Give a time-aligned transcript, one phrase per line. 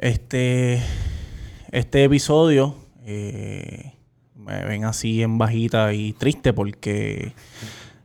[0.00, 0.82] Este,
[1.72, 3.92] este episodio eh,
[4.34, 7.34] me ven así en bajita y triste porque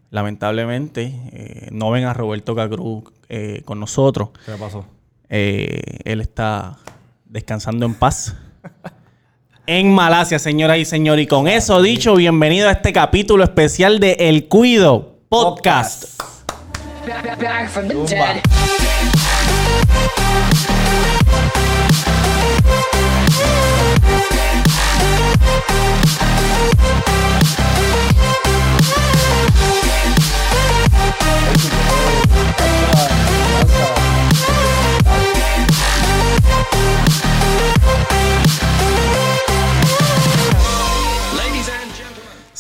[0.10, 4.32] lamentablemente eh, no ven a Roberto Cacruz eh, con nosotros.
[4.46, 4.86] ¿Qué pasó?
[5.30, 6.80] Eh, él está
[7.24, 8.36] descansando en paz.
[9.68, 11.24] En Malasia, señoras y señores.
[11.24, 16.20] Y con eso dicho, bienvenido a este capítulo especial de El Cuido Podcast.
[17.08, 18.44] Back,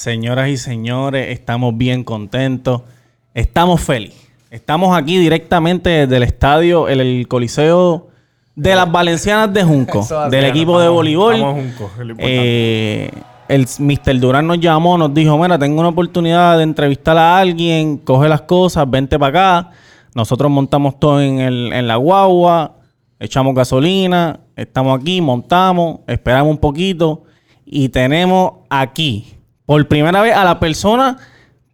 [0.06, 2.84] Señoras y señores, estamos bien contentos.
[3.34, 4.30] Estamos felices.
[4.52, 8.10] Estamos aquí directamente desde el estadio, el, el Coliseo
[8.56, 11.36] de las Valencianas de Junco, del equipo de voleibol.
[11.42, 11.92] Junco.
[12.20, 13.12] Eh,
[13.48, 14.20] el Mr.
[14.20, 18.42] Durán nos llamó, nos dijo, mira, tengo una oportunidad de entrevistar a alguien, coge las
[18.42, 19.72] cosas, vente para acá.
[20.16, 22.78] Nosotros montamos todo en, el- en la guagua,
[23.20, 27.24] echamos gasolina, estamos aquí, montamos, esperamos un poquito
[27.66, 29.34] y tenemos aquí,
[29.66, 31.18] por primera vez, a la persona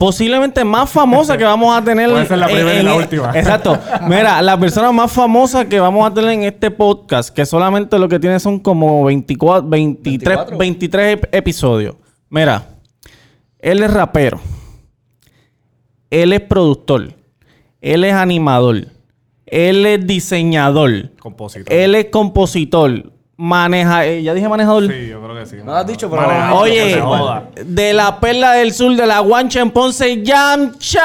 [0.01, 2.09] posiblemente más famosa que vamos a tener.
[2.09, 3.31] Puede ser la en- primera y la última.
[3.37, 3.77] Exacto.
[4.07, 8.09] Mira, la persona más famosa que vamos a tener en este podcast, que solamente lo
[8.09, 10.57] que tiene son como 24, 23, 24.
[10.57, 11.95] 23 ep- episodios.
[12.31, 12.63] Mira,
[13.59, 14.39] él es rapero.
[16.09, 17.13] Él es productor.
[17.79, 18.87] Él es animador.
[19.45, 21.11] Él es diseñador.
[21.19, 21.71] Compositor.
[21.71, 23.11] Él es compositor.
[23.43, 24.83] Maneja, eh, ya dije manejador.
[24.87, 25.55] Sí, yo creo que sí.
[25.65, 27.43] No lo has dicho, pero- Maneja, Oye, que se joda.
[27.65, 31.01] de la perla del sur, de la guancha en Ponce, Yamcha.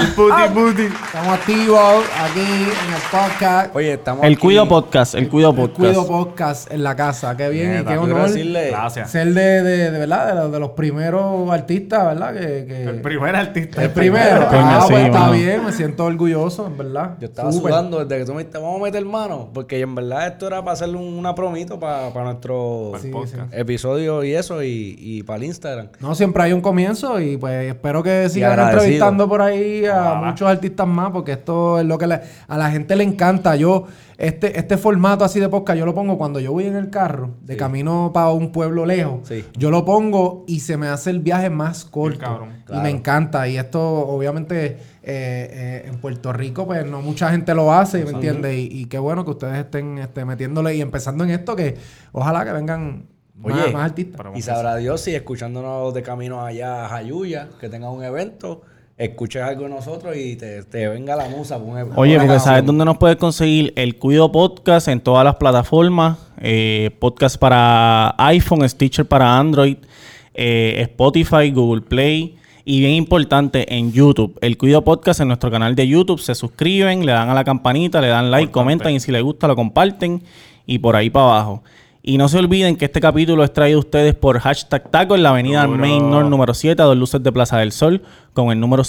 [0.00, 0.82] El puti puti.
[0.82, 3.74] Estamos activos aquí en el podcast.
[3.74, 4.40] Oye, estamos El aquí.
[4.42, 5.78] Cuido Podcast, el Cuido El Podcast.
[5.78, 7.34] Cuido Podcast en la casa.
[7.38, 8.68] Qué bien y qué honor decirle...
[8.70, 9.10] Gracias.
[9.10, 12.34] ser de, de, de verdad de los, de los primeros artistas, ¿verdad?
[12.34, 13.82] Que, que- El primer artista.
[13.82, 14.46] el primero.
[14.48, 17.12] Coño, ah, sí, pues está bien, me siento orgulloso, en verdad.
[17.18, 17.72] Yo estaba Súper.
[17.72, 19.48] sudando desde que tú me dijiste, vamos a meter mano.
[19.54, 23.54] Porque en verdad esto era para hacerle un- una promito para nuestro Para podcast.
[23.54, 25.88] episodio y eso y, y para el Instagram.
[26.00, 30.28] No, siempre hay un comienzo y pues espero que sigan entrevistando por ahí a Ojalá.
[30.30, 33.54] muchos artistas más porque esto es lo que le- a la gente le encanta.
[33.54, 33.84] Yo,
[34.18, 37.30] este, este formato así de podcast, yo lo pongo cuando yo voy en el carro
[37.42, 39.20] de camino para un pueblo lejos.
[39.28, 39.44] Sí.
[39.56, 42.18] Yo lo pongo y se me hace el viaje más corto.
[42.18, 42.55] cabrón.
[42.68, 43.46] Y me encanta.
[43.48, 48.10] Y esto, obviamente, eh, eh, en Puerto Rico, pues no mucha gente lo hace, ¿me
[48.10, 48.56] entiendes?
[48.56, 51.76] Y, y qué bueno que ustedes estén este, metiéndole y empezando en esto, que
[52.12, 53.06] ojalá que vengan
[53.36, 54.14] más, Oye, más artistas.
[54.16, 58.62] pero- Y sabrá Dios si escuchándonos de camino allá a Jayuya, que tenga un evento,
[58.98, 61.58] escuches algo de nosotros y te, te venga la musa.
[61.58, 65.36] por un- Oye, porque sabes dónde nos puedes conseguir el Cuido Podcast en todas las
[65.36, 66.18] plataformas.
[66.38, 69.76] eh, podcast para iPhone, Stitcher para Android,
[70.34, 72.36] eh, Spotify, Google Play.
[72.68, 74.36] Y bien importante, en YouTube.
[74.40, 76.18] El Cuido Podcast en nuestro canal de YouTube.
[76.18, 78.52] Se suscriben, le dan a la campanita, le dan like, Importante.
[78.52, 80.20] comentan y si les gusta lo comparten.
[80.66, 81.62] Y por ahí para abajo.
[82.02, 85.22] Y no se olviden que este capítulo es traído a ustedes por hashtag taco en
[85.22, 85.64] la avenida.
[85.68, 88.82] Main North número 7, a dos luces de Plaza del Sol, con el número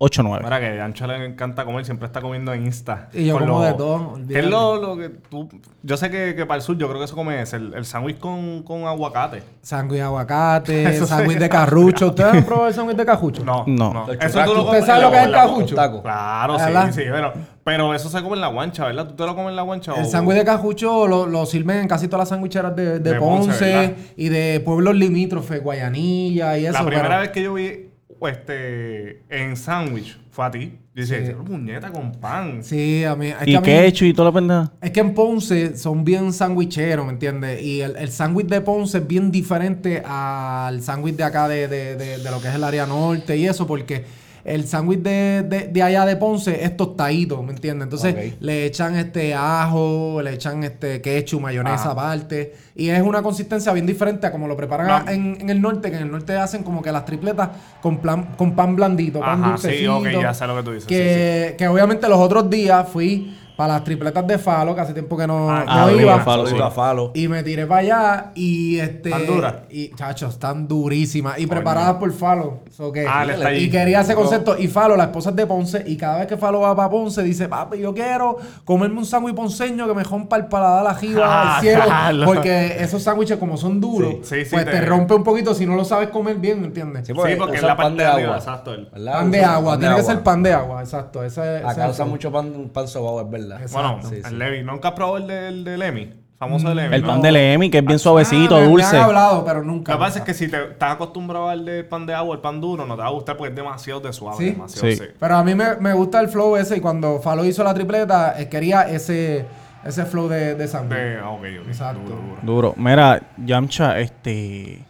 [0.00, 0.44] 787-798-5489.
[0.44, 3.08] Mira que a Ancho le encanta comer, siempre está comiendo en Insta.
[3.12, 5.48] Y yo como lo- de todo, ¿Qué es lo, lo que tú...?
[5.82, 7.84] Yo sé que, que para el sur yo creo que eso come es el, el
[7.84, 9.42] sándwich con, con aguacate.
[9.62, 12.08] Sándwich de aguacate, sándwich de carrucho.
[12.08, 13.44] ¿Ustedes han probado el sándwich de cajucho?
[13.44, 14.06] No, No.
[14.20, 15.74] Eso tú lo ¿Usted sabe lo que es el?
[15.74, 16.02] Taco.
[16.02, 16.90] Claro, sí, ¿Verdad?
[16.92, 17.02] sí.
[17.10, 19.06] Pero, pero eso se come en la guancha, ¿verdad?
[19.08, 19.92] ¿Tú te lo comes en la guancha?
[19.94, 23.12] El o- sándwich de cajucho lo, lo sirven en casi todas las sandwicheras de, de
[23.12, 26.72] De Ponce, y de pueblos limítrofes, Guayanilla y eso.
[26.78, 27.90] La primera pero- vez que yo vi
[28.30, 30.78] este, en sándwich fue a ti.
[30.94, 31.32] Dice, Sí.
[31.44, 32.62] puñeta con pan.
[32.62, 33.28] Sí, a mí...
[33.28, 34.72] Es que ¿Y hecho y toda la pendeja?
[34.80, 37.60] Es que en Ponce son bien sandwicheros, ¿me entiendes?
[37.62, 41.96] Y el, el sándwich de Ponce es bien diferente al sándwich de acá de, de-
[41.96, 44.04] de- de lo que es el área norte y eso, porque
[44.44, 47.84] el sándwich de, de- de allá de Ponce es tostadito, ¿me entiendes?
[47.84, 51.90] Entonces le echan este ajo, le echan este ketchup, mayonesa Ajá.
[51.92, 52.54] aparte.
[52.76, 55.10] Y es una consistencia bien diferente a como lo preparan No.
[55.10, 57.48] en, en el norte, que en el norte hacen como que las tripletas
[57.80, 60.86] con, plan- con pan blandito, pan Ajá, sí, ok, ya sé lo que tú dices,
[60.86, 65.16] Que, que obviamente los otros días fui para las tripletas de Falo, que hace tiempo
[65.16, 66.18] que no, Ah, no ah, iba.
[66.20, 66.56] Falo, sí.
[66.74, 67.12] Falo.
[67.14, 69.10] Y me tiré para allá y este.
[69.10, 69.54] ¿Están duras?
[69.70, 71.38] Y chachos, están durísimas.
[71.38, 72.60] Y preparadas por Falo.
[72.70, 74.56] So que- Ah, está y quería ese concepto.
[74.58, 75.84] Y Falo, la esposa es de Ponce.
[75.86, 79.34] Y cada vez que Falo va para Ponce, dice: Papi, yo quiero comerme un sándwich
[79.34, 81.82] ponceño que me rompa el paladar arriba Ah, al cielo.
[81.84, 82.24] claro.
[82.24, 84.70] Porque esos sándwiches, como son duros, Sí, sí, sí, pues te...
[84.72, 87.06] te- rompe un poquito si no lo sabes comer bien, ¿me entiendes?
[87.06, 88.36] Sí, Sí, porque es la pan de agua.
[88.36, 88.72] exacto.
[89.04, 91.20] Pan de agua, tiene que ser pan de agua, exacto.
[91.20, 93.43] Acá el- mucho pan, pan sobao, es verdad.
[93.48, 93.66] Verdad.
[93.72, 94.34] Bueno, Sí, el sí.
[94.34, 94.62] Levi.
[94.62, 96.12] ¿Nunca has probado el del del Emi?
[96.38, 96.96] Famoso del Emi.
[96.96, 97.08] El ¿no?
[97.08, 98.92] pan de Emi, que es bien suavecito, Ah, me- dulce.
[98.92, 99.92] Me han hablado, pero Lo nunca.
[99.92, 102.60] que pasa es que si te estás acostumbrado al de pan de agua, el pan
[102.60, 104.38] duro, no te va a gustar porque es demasiado de suave.
[104.38, 104.50] ¿Sí?
[104.50, 104.96] Demasiado, Sí.
[104.96, 105.04] sí.
[105.18, 108.38] Pero a mí me, me gusta el flow ese y cuando Falo hizo la tripleta,
[108.40, 109.46] eh, quería ese,
[109.84, 110.98] ese flow de, de sándwich.
[110.98, 111.68] De, ah, ok, ok.
[111.68, 112.00] Exacto.
[112.02, 112.38] Duro, duro.
[112.42, 112.74] Duro.
[112.76, 114.84] Mira, Yamcha, este.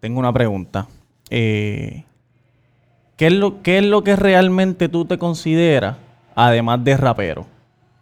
[0.00, 0.86] Tengo una pregunta.
[1.30, 2.04] Eh,
[3.16, 5.96] ¿qué, es lo, ¿Qué es lo que realmente tú te consideras,
[6.34, 7.46] además de rapero?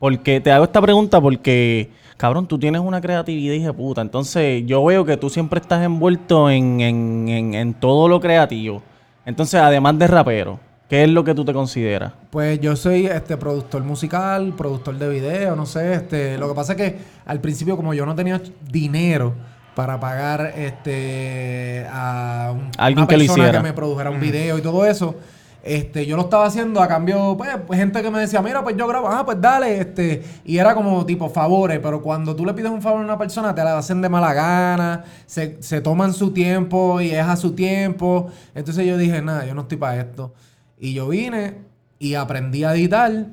[0.05, 4.03] Porque te hago esta pregunta porque, cabrón, tú tienes una creatividad hija de puta.
[4.03, 8.83] Entonces, yo veo que tú siempre estás envuelto en, en, en, en todo lo creativo.
[9.25, 10.61] Entonces, además de rapero,
[10.91, 12.13] ¿qué es lo que tú te consideras?
[12.29, 16.73] Pues yo soy este productor musical, productor de video, no sé, este, lo que pasa
[16.75, 19.33] es que al principio como yo no tenía dinero
[19.75, 23.59] para pagar este a un- Alguien una que lo persona hiciera.
[23.59, 25.15] que me produjera un video y todo eso,
[25.65, 28.77] este, yo lo estaba haciendo a cambio, pues, pues, gente que me decía, mira, pues
[28.77, 32.53] yo grabo, ah, pues dale, este, y era como tipo favores, pero cuando tú le
[32.53, 36.13] pides un favor a una persona, te la hacen de mala gana, se, se toman
[36.13, 38.31] su tiempo y es a su tiempo.
[38.55, 40.35] Entonces yo dije, nada, yo no estoy para esto.
[40.79, 41.55] Y yo vine
[41.99, 43.29] y aprendí a editar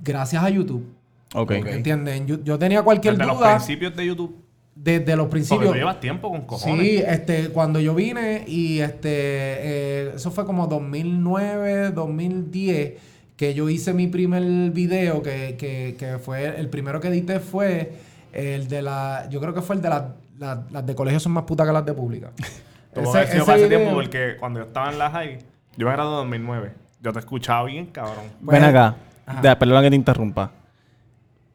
[0.00, 0.86] gracias a YouTube.
[1.34, 1.50] Ok.
[1.64, 2.26] ¿Me entienden?
[2.28, 4.47] Yo, yo tenía cualquier Desde los duda principios de YouTube.
[4.80, 5.72] Desde los Porque principios.
[5.72, 6.86] tú llevas tiempo con cojones.
[6.86, 12.92] Sí, este, cuando yo vine y este, eh, eso fue como 2009, 2010,
[13.36, 17.92] que yo hice mi primer video, que, que, que fue, el primero que edité fue
[18.32, 20.02] el de la, yo creo que fue el de las
[20.38, 22.30] la- las de colegio son más putas que las de pública.
[22.94, 25.38] Tuvo que sido para ese video- tiempo porque cuando yo estaba en la high,
[25.76, 26.72] yo me gradué en 2009.
[27.02, 28.24] Yo te escuchaba bien, cabrón.
[28.44, 28.94] Pues- Ven acá.
[29.26, 29.40] Ajá.
[29.42, 30.52] De- perdona que te interrumpa.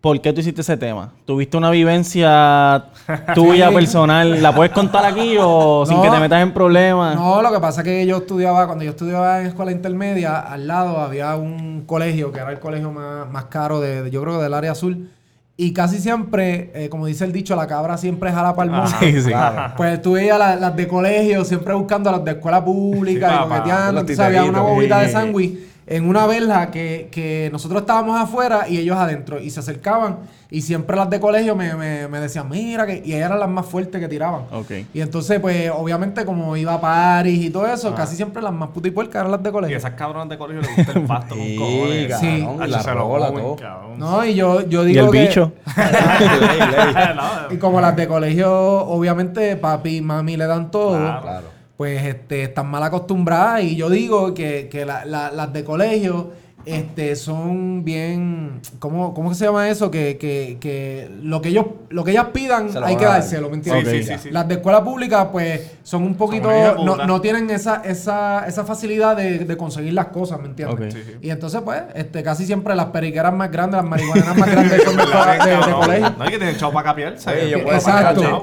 [0.03, 1.13] ¿Por qué tú hiciste ese tema?
[1.23, 2.87] ¿Tuviste una vivencia
[3.35, 4.43] tuya personal?
[4.43, 6.03] ¿La puedes contar aquí o sin No.
[6.03, 7.15] que te metas en problemas?
[7.15, 10.67] No, lo que pasa es que yo estudiaba, cuando yo estudiaba en escuela intermedia, al
[10.67, 14.41] lado había un colegio que era el colegio más, más caro de, de- yo creo,
[14.41, 15.09] del área azul.
[15.55, 18.93] Y casi siempre, eh, como dice el dicho, la cabra siempre jala para el monte.
[18.99, 19.29] Sí, sí.
[19.29, 19.73] Claro.
[19.77, 23.33] Pues tú veías la- las de colegio, siempre buscando a las de escuela pública Sí,
[23.33, 23.91] y papá, coqueteando.
[23.93, 28.67] los Entonces había una bobita de sándwich en una verja que, que nosotros estábamos afuera
[28.69, 29.39] y ellos adentro.
[29.39, 30.19] Y se acercaban
[30.49, 33.01] y siempre las de colegio me, me- me decían, mira, que...
[33.03, 34.43] y ellas eran las más fuertes que tiraban.
[34.51, 34.71] Ok.
[34.93, 38.69] Y entonces, pues, obviamente, como iba a Paris y todo eso, casi siempre las más
[38.69, 39.77] putas y puercas eran las de Y colegio.
[39.77, 42.19] esas cabronas de colegio les gusta el pasto con Sí, cojones.
[42.19, 42.39] Sí.
[42.39, 43.55] cabrón, Hacho, la se rola, todo.
[43.55, 43.99] cabrón.
[43.99, 45.51] No, y yo, yo ¿Y digo el que- bicho?
[47.51, 48.51] Y como las de colegio,
[48.85, 50.97] obviamente, papi y mami le dan todo.
[50.97, 51.21] Claro.
[51.21, 51.52] Claro.
[51.77, 56.31] Pues este, están mal acostumbradas y yo digo que, que la- la- las de colegio
[56.65, 59.91] este, son bien, ¿cómo, cómo que se llama eso?
[59.91, 63.89] Que, que, que lo que ellos lo que ellas pidan hay que dárselo, ¿me entiendes?
[63.89, 64.31] Sí, sí, sí, sí.
[64.31, 68.63] Las de escuela pública pues son un poquito, Son no, no tienen esa, esa, esa
[68.63, 70.79] facilidad de, de conseguir las cosas, ¿me entiendes?
[70.79, 70.91] Ok.
[70.93, 71.17] Sí, sí.
[71.21, 74.95] Y entonces pues este, casi siempre las periqueras más grandes, las marihuanas más grandes son
[74.95, 75.03] de,
[75.81, 76.09] colegio.
[76.17, 77.29] No hay que tener chavo para capiarse.
[77.51, 77.57] Yo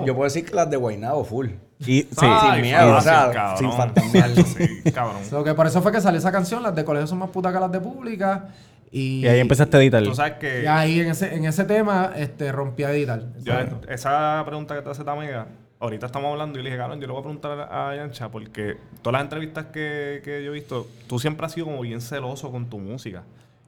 [0.04, 1.48] yo puedo decir que las de Guaynabo full.
[1.86, 2.16] Y, sí.
[2.20, 4.30] Ay, sin miedo, o sea, sin fantasmear.
[4.30, 5.24] Sí, cabrón.
[5.28, 7.52] So que por eso fue que salió esa canción, las de colegio son más putas
[7.52, 8.48] que las de pública.
[8.92, 10.02] Y, Y ahí empezaste a editar.
[10.02, 10.64] Tú sabes que...
[10.64, 13.22] Y ahí en ese, en ese tema este, rompí a editar.
[13.42, 13.54] Yo,
[13.88, 15.46] esa pregunta que te hace Tamega,
[15.78, 18.76] ahorita estamos hablando y le dije, cabrón, yo le voy a preguntar a Yancha porque
[19.00, 22.50] todas las entrevistas que, que yo he visto, tú siempre has sido como bien celoso
[22.50, 23.22] con tu música.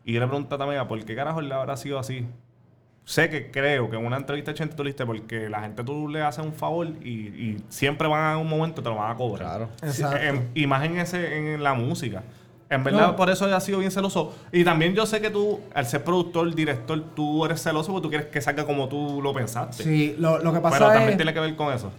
[0.04, 2.26] Y yo le pregunté a Tamega, ¿por qué carajo le habrá sido así?
[3.04, 5.82] Sé que creo que en una entrevista de Chente tú le dijiste porque la gente
[5.82, 9.10] tú le haces un favor y, y siempre van a un momento te lo van
[9.10, 9.48] a cobrar.
[9.48, 9.68] Claro.
[9.80, 10.16] Sí, Exacto.
[10.18, 12.22] en- y más en, ese, en la música.
[12.70, 13.16] En verdad, No.
[13.16, 14.34] por eso ha sido bien celoso.
[14.50, 18.08] Y también yo sé que tú, al ser productor, director, tú eres celoso porque tú
[18.08, 19.82] quieres que salga como tú lo pensaste.
[19.82, 21.16] Sí, lo, lo que Pero pasa también es...
[21.16, 21.90] tiene que ver con eso.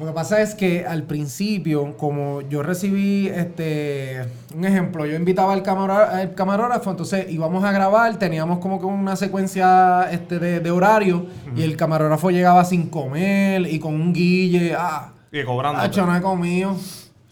[0.00, 4.24] Lo que pasa es que al principio, como yo recibí este
[4.56, 10.08] un ejemplo, yo invitaba al, camarógrafo, entonces íbamos a grabar, teníamos como que una secuencia
[10.10, 15.12] este de, de horario y el camarógrafo llegaba sin comer y con un guille, ah,
[15.30, 15.82] Y cobrando.
[15.82, 16.74] Hacho, no he comido.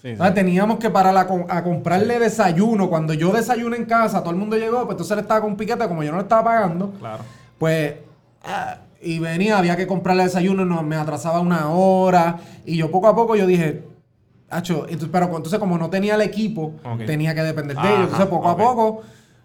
[0.02, 2.88] Sí, Ah, Teníamos que parar a, a comprarle desayuno.
[2.88, 5.88] Cuando yo desayuné en casa, todo el mundo llegó, pues entonces él estaba con piquete,
[5.88, 7.25] como yo no le estaba pagando, Claro.
[7.58, 7.94] pues
[8.44, 13.09] ah, y venía, había que comprarle desayuno, no, me atrasaba una hora y yo poco
[13.09, 13.85] a poco yo dije,
[14.50, 16.73] Hacho, entonces, pero entonces como no tenía el equipo,
[17.07, 18.05] tenía que depender de Ajá, ellos.
[18.05, 19.02] Entonces poco a poco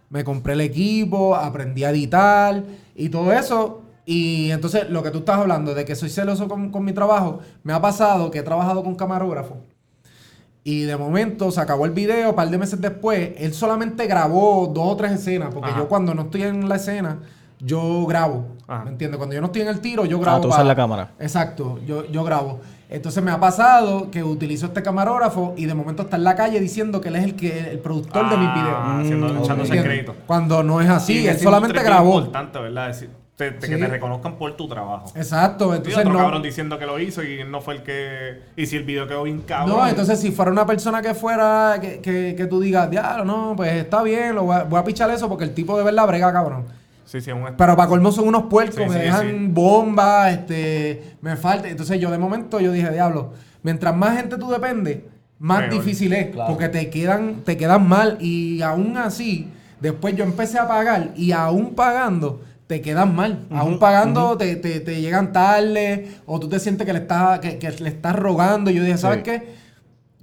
[0.09, 2.63] me compré el equipo, aprendí a editar
[2.95, 3.81] y todo eso.
[4.05, 7.39] Y entonces lo que tú estás hablando de que soy celoso con, con mi trabajo,
[7.63, 9.57] me ha pasado que he trabajado con camarógrafo.
[10.63, 14.71] Y de momento se acabó el video, un par de meses después, él solamente grabó
[14.73, 15.79] dos o tres escenas, porque Ajá.
[15.79, 17.19] yo cuando no estoy en la escena,
[17.63, 18.45] yo grabo.
[18.67, 18.83] Ajá.
[18.85, 19.17] ¿Me entiendes?
[19.17, 20.37] Cuando yo no estoy en el tiro, yo grabo.
[20.53, 21.11] Ah, tú la cámara.
[21.19, 22.59] Exacto, yo, yo grabo.
[22.89, 26.59] Entonces me ha pasado que utilizo este camarógrafo y de momento está en la calle
[26.59, 29.05] diciendo que él es el que el productor de mis Ah, videos.
[29.05, 30.15] haciendo- Mm, echándose crédito.
[30.27, 32.17] Cuando no es así, Y él solamente industria es grabó.
[32.19, 32.87] importante, ¿verdad?
[32.87, 33.73] Decir, te- te- Sí.
[33.73, 35.11] Que te reconozcan por tu trabajo.
[35.15, 36.19] Exacto, Y entonces otro no.
[36.19, 38.41] cabrón diciendo que lo hizo y no fue el que...
[38.55, 39.75] Y si el video quedó bien cabrón...
[39.75, 43.53] No, entonces si fuera una persona que fuera, que, que, que tú digas, diablo, no,
[43.57, 46.05] pues está bien, lo voy a, voy a pichar eso porque el tipo de verdad
[46.05, 46.65] brega, cabrón.
[47.13, 47.43] Sí, sí, es un...
[47.55, 49.47] Pero para colmo son unos puercos, Sí, me sí, dejan sí.
[49.51, 51.69] bombas, este, me falta.
[51.69, 55.01] Entonces yo de momento yo dije, diablo, mientras más gente tú dependes,
[55.37, 56.51] más difícil es, Claro.
[56.51, 59.47] porque te quedan, te quedan mal y aún así,
[59.79, 63.45] después yo empecé a pagar y aún pagando, te quedan mal.
[63.51, 67.59] aún pagando te, te- te llegan tarde o tú te sientes que le estás, que,
[67.59, 68.71] que le estás rogando.
[68.71, 69.23] Y yo dije, ¿sabes Sí.
[69.25, 69.53] qué?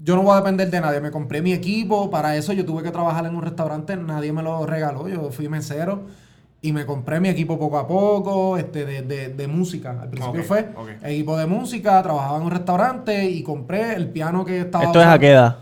[0.03, 1.01] Yo no voy a depender de nadie.
[1.01, 2.11] Me compré mi equipo.
[2.11, 3.97] Para eso yo tuve que trabajar en un restaurante.
[3.97, 5.07] Nadie me lo regaló.
[5.09, 6.07] Yo fui mesero.
[6.63, 9.99] Y me compré mi equipo poco a poco, este, de, de- de música.
[10.03, 10.69] Al principio fue
[11.03, 15.07] equipo de música, trabajaba en un restaurante y compré el piano que estaba ¿Esto es
[15.07, 15.21] a usando.
[15.21, 15.57] qué edad?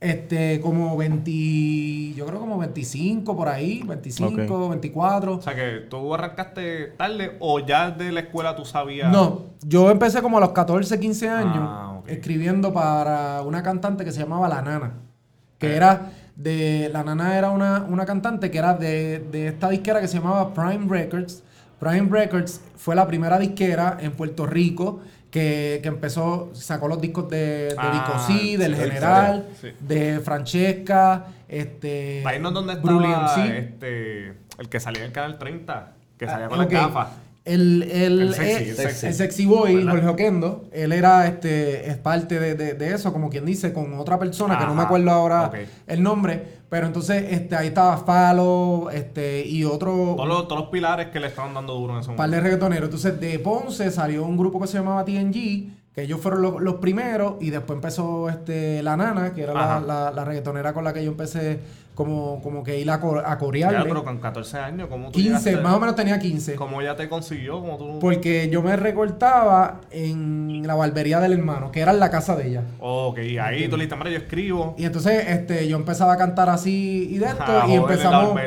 [0.00, 5.36] Este, como 20, yo creo como 25 por ahí, 25, 24.
[5.36, 9.12] O sea, que tú arrancaste tarde o ya de la escuela tú sabías...
[9.12, 14.10] No, yo empecé como a los 14, 15 años Ah, escribiendo para una cantante que
[14.10, 14.94] se llamaba La Nana.
[15.58, 15.76] Que Eh.
[15.76, 16.90] era de.
[16.92, 20.52] La Nana era una, una cantante que era de, de esta disquera que se llamaba
[20.54, 21.42] Prime Records.
[21.78, 27.28] Prime Records fue la primera disquera en Puerto Rico que, que empezó, sacó los discos
[27.30, 27.38] de,
[27.70, 29.68] de Ah, Vico del sí, General, sí.
[29.80, 32.22] de Francesca, este.
[32.26, 34.26] Ahí no es donde estaba este,
[34.58, 36.72] el que salía en el Canal 30, que salía Ah, con ok.
[36.72, 37.08] las gafas.
[37.44, 39.06] El, el, El sexy, el sexy.
[39.06, 39.90] el sexy boy, ¿Verdad?
[39.92, 43.94] Jorge Oquendo, él era este, es parte de, de- de eso, como quien dice, con
[43.98, 45.50] otra persona, que no me acuerdo ahora
[45.88, 50.70] el nombre, pero entonces este, ahí estaba Falo este, y otro Todos los, todos los
[50.70, 52.44] pilares que le estaban dando duro en ese par de momento.
[52.44, 52.84] reggaetoneros.
[52.86, 56.76] Entonces de Ponce salió un grupo que se llamaba TNG, que ellos fueron los, los
[56.76, 60.92] primeros, y después empezó este, La Nana, que era la, la, la reggaetonera con la
[60.92, 61.60] que yo empecé
[61.94, 63.84] como, como que ir a, co- a Ya, corearle.
[63.84, 65.56] pero con 14 años, ¿cómo tú 15, llegaste?
[65.62, 66.54] más o menos tenía 15.
[66.54, 67.60] ¿Cómo ya te consiguió?
[67.60, 67.98] ¿Cómo tú...?
[68.00, 72.48] Porque yo me recortaba en la barbería del hermano, que era en la casa de
[72.48, 72.62] ella.
[72.80, 74.74] Ok, ahí tú le "Mira, yo escribo.
[74.78, 77.42] Y entonces este, yo empezaba a cantar así y de esto.
[77.42, 78.40] Ajá, y joder, en la empezamos,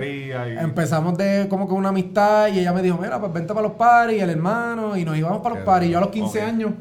[0.48, 2.48] y- empezamos de como que una amistad.
[2.48, 4.98] Y ella me dijo, mira, pues vente para los paris, el hermano.
[4.98, 5.92] Y nos íbamos para los paris.
[5.92, 6.48] Yo a los 15 Ok.
[6.48, 6.72] años,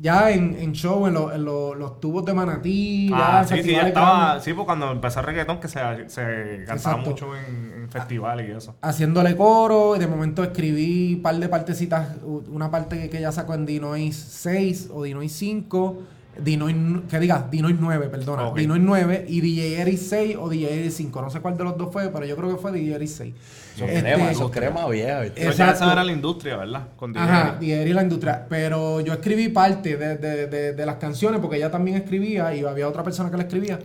[0.00, 3.62] ya en, en show, en, los- en los- los tubos de manatí, Ah, ya sí,
[3.62, 4.40] sí, ya estaba...
[4.40, 7.10] Sí, pues cuando empezó el reggaetón que se, se cantaba Exacto.
[7.10, 8.76] mucho en, en festivales y eso.
[8.82, 9.96] haciéndole coro.
[9.96, 12.16] Y de momento escribí un par de partecitas.
[12.22, 15.98] Una parte que, que ella sacó en Dinois 6 o Dinois 5.
[16.42, 18.48] Dinois, n- que diga, Dinois 9, perdona.
[18.48, 18.58] Ok.
[18.58, 21.20] Dinois 9 y DJ Eric 6 o DJ Eric 5.
[21.22, 23.34] No sé cuál de los dos fue, pero yo creo que fue DJ Eric 6.
[23.76, 25.24] Son Este, crema, son crema vieja.
[25.26, 26.88] esa era la industria, ¿verdad?
[26.96, 27.24] Con DJ.
[27.24, 28.46] Ajá, DJ Eric la industria.
[28.48, 32.64] Pero yo escribí parte de, de- de- de las canciones porque ella también escribía y
[32.64, 33.78] había otra persona que la escribía.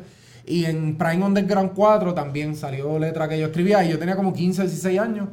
[0.46, 4.34] Y en Prime Underground 4 también salió letra que yo escribía y yo tenía como
[4.34, 5.30] 15, 16 años.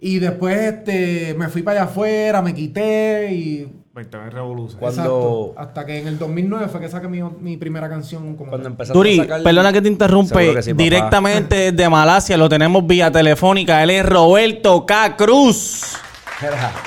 [0.00, 3.68] Y después este, me fui para allá afuera, me quité y...
[3.96, 4.76] 20 mil revoluciones.
[4.78, 5.54] Cuando- Exacto.
[5.60, 8.36] Hasta que en el 2009 fue que saqué mi, mi primera canción.
[8.36, 9.42] Como Cuando empezaste Turi, a sacar...
[9.42, 10.54] perdona que te interrumpe.
[10.54, 10.72] Que sí.
[10.74, 13.82] Directamente desde Malasia lo tenemos vía telefónica.
[13.82, 15.16] Él es Roberto K.
[15.16, 15.96] Cruz.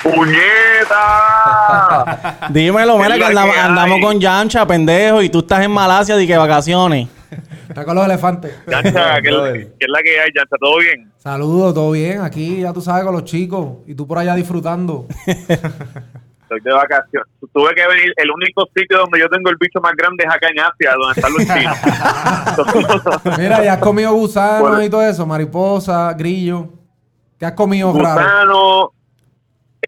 [0.02, 0.38] ¡Puñeta!
[2.50, 4.02] Dímelo, mira que andamos, que andamos hay.
[4.02, 7.08] con Yancha, pendejo, y tú estás en Malasia de que vacaciones.
[7.68, 8.52] Está con los elefantes.
[8.68, 9.74] Yancha, ¿qué, es la- Brother.
[9.78, 10.56] qué es la que hay, Yancha?
[10.60, 11.10] ¿Todo bien?
[11.18, 12.20] Saludos, todo bien.
[12.20, 13.78] Aquí ya tú sabes con los chicos.
[13.88, 15.06] Y tú por allá disfrutando.
[16.50, 17.28] Estoy de vacaciones.
[17.52, 18.12] Tuve que venir.
[18.16, 21.20] El único sitio donde yo tengo el bicho más grande es acá en Asia, donde
[21.20, 23.38] están los chinos.
[23.38, 24.82] Mira, ya has comido gusanos Bueno.
[24.82, 26.68] y todo eso, mariposa, grillo.
[27.38, 28.92] ¿Qué has comido raro?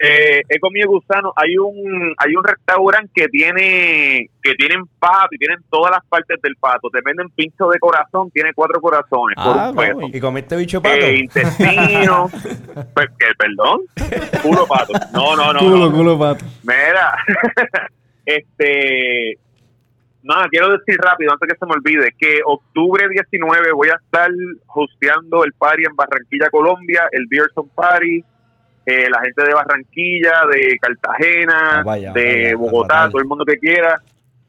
[0.01, 1.33] Eh, he comido gusano.
[1.37, 6.41] Hay un hay un restaurante que tiene que tienen pato y tienen todas las partes
[6.43, 6.89] del pato.
[6.91, 10.01] Te venden pincho de corazón, tiene cuatro corazones por Ah, un peso.
[10.13, 10.97] ¿Y comiste bicho de pato?
[11.03, 12.29] Eh, intestino,
[12.95, 13.81] pues, ¿qué, perdón,
[14.43, 14.93] culo pato.
[15.13, 15.59] No, no, no.
[15.59, 15.93] culo, no.
[15.93, 16.45] culo, pato.
[16.63, 17.17] Mira,
[18.27, 19.39] este,
[20.23, 24.31] nada, quiero decir rápido antes que se me olvide que octubre 19 voy a estar
[24.69, 28.25] hosteando el party en Barranquilla, Colombia, el Beerson Party.
[28.85, 33.45] Eh, la gente de Barranquilla, de Cartagena, Ah, vaya, de vaya, Bogotá, todo el mundo
[33.45, 34.01] que quiera,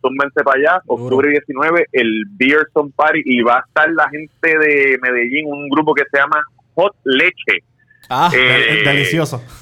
[0.01, 0.81] tómense para allá.
[0.87, 5.93] Octubre 19, el Beerson Party y va a estar la gente de Medellín, un grupo
[5.93, 6.41] que se llama
[6.75, 7.63] Hot Leche.
[8.09, 9.41] Ah, Eh, delicioso.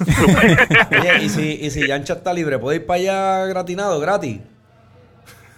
[0.90, 4.40] Oye, ¿y si, y si Yancha está libre, ¿puede ir para allá gratinado, gratis?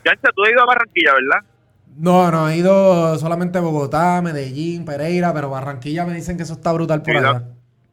[0.04, 1.48] Yancha, tú has ido a Barranquilla, ¿verdad?
[1.96, 6.54] No, no, he ido solamente a Bogotá, Medellín, Pereira, pero Barranquilla me dicen que eso
[6.54, 7.42] está brutal por Sí, allá.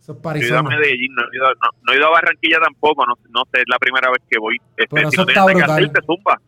[0.02, 0.70] Eso es Yo he ido a Parizona.
[0.70, 3.66] Medellín, no he, ido, no, no he ido a Barranquilla tampoco, no, no sé, es
[3.68, 4.58] la primera vez que voy.
[4.76, 5.84] Este, Pero si eso no está tienes nada que brutal.
[5.84, 6.42] hacer, te zumba.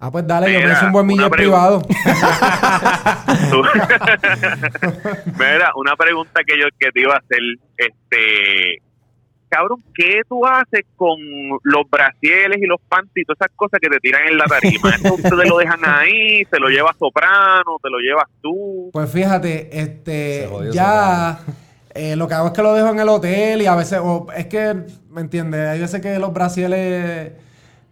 [0.00, 1.30] Ah, pues dale, yo me Mira, hice un buen pregunta.
[1.36, 1.82] privado.
[5.38, 7.38] Mira, una pregunta que yo que te iba a hacer,
[7.76, 8.82] este,
[9.48, 11.18] cabrón, ¿qué tú haces con
[11.62, 14.90] los brasieles y los panties y todas esas cosas que te tiran en la tarima?
[14.90, 16.44] ¿Eso te lo dejan ahí?
[16.50, 17.78] ¿Se lo lleva Soprano?
[17.82, 18.90] ¿Te lo llevas tú?
[18.92, 21.38] Pues fíjate, este, ya
[21.94, 24.26] eh, lo que hago es que lo dejo en el hotel y a veces, o
[24.36, 24.74] es que,
[25.10, 25.68] ¿me entiendes?
[25.68, 27.32] Hay veces que los brasieles,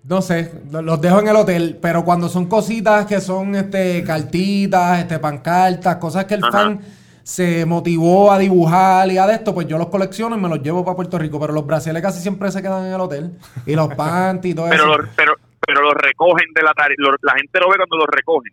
[0.04, 4.02] no sé, lo- los dejo en el hotel, pero cuando son cositas que son, este,
[4.04, 6.52] cartitas, este, pancartas, cosas que el Ajá.
[6.52, 6.80] fan
[7.22, 10.60] se motivó a dibujar y a de esto, pues yo los colecciono y me los
[10.60, 13.76] llevo para Puerto Rico, pero los brasieles casi siempre se quedan en el hotel y
[13.76, 14.98] los panties y todo Pero eso.
[14.98, 18.52] lo, pero, pero lo recogen de la tarima, la gente lo ve cuando lo recogen.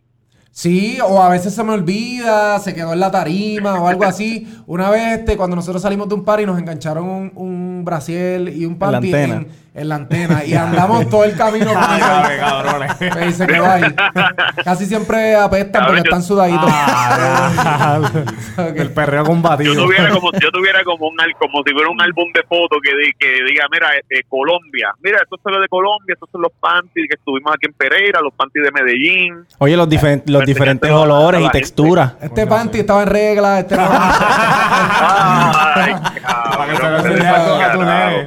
[0.52, 4.46] Sí, o a veces se me olvida, se quedó en la tarima o algo así.
[4.66, 8.66] Una vez, este, cuando nosotros salimos de un party, nos engancharon un, un brasiel y
[8.66, 10.44] un panty en, en la antena.
[10.44, 13.28] Y andamos todo el camino con eso.
[13.28, 13.84] Y se quedó ahí.
[14.64, 16.68] Casi siempre apestan porque están sudaditos.
[16.68, 18.10] Ah.
[18.74, 19.72] El perreo combativo.
[19.74, 22.78] Yo tuviera como yo tuviera como un al- como si fuera un álbum de fotos
[22.82, 26.42] que, di- que diga, mira, este, Colombia, mira, esto es lo de Colombia, estos son
[26.42, 29.46] los panties que estuvimos aquí en Pereira, los panties de Medellín.
[29.58, 31.58] Oye, los, difen- los diferentes a olores a y la gente.
[31.58, 32.12] texturas.
[32.20, 33.58] Este panty estaba en regla.
[33.60, 35.40] Este a a.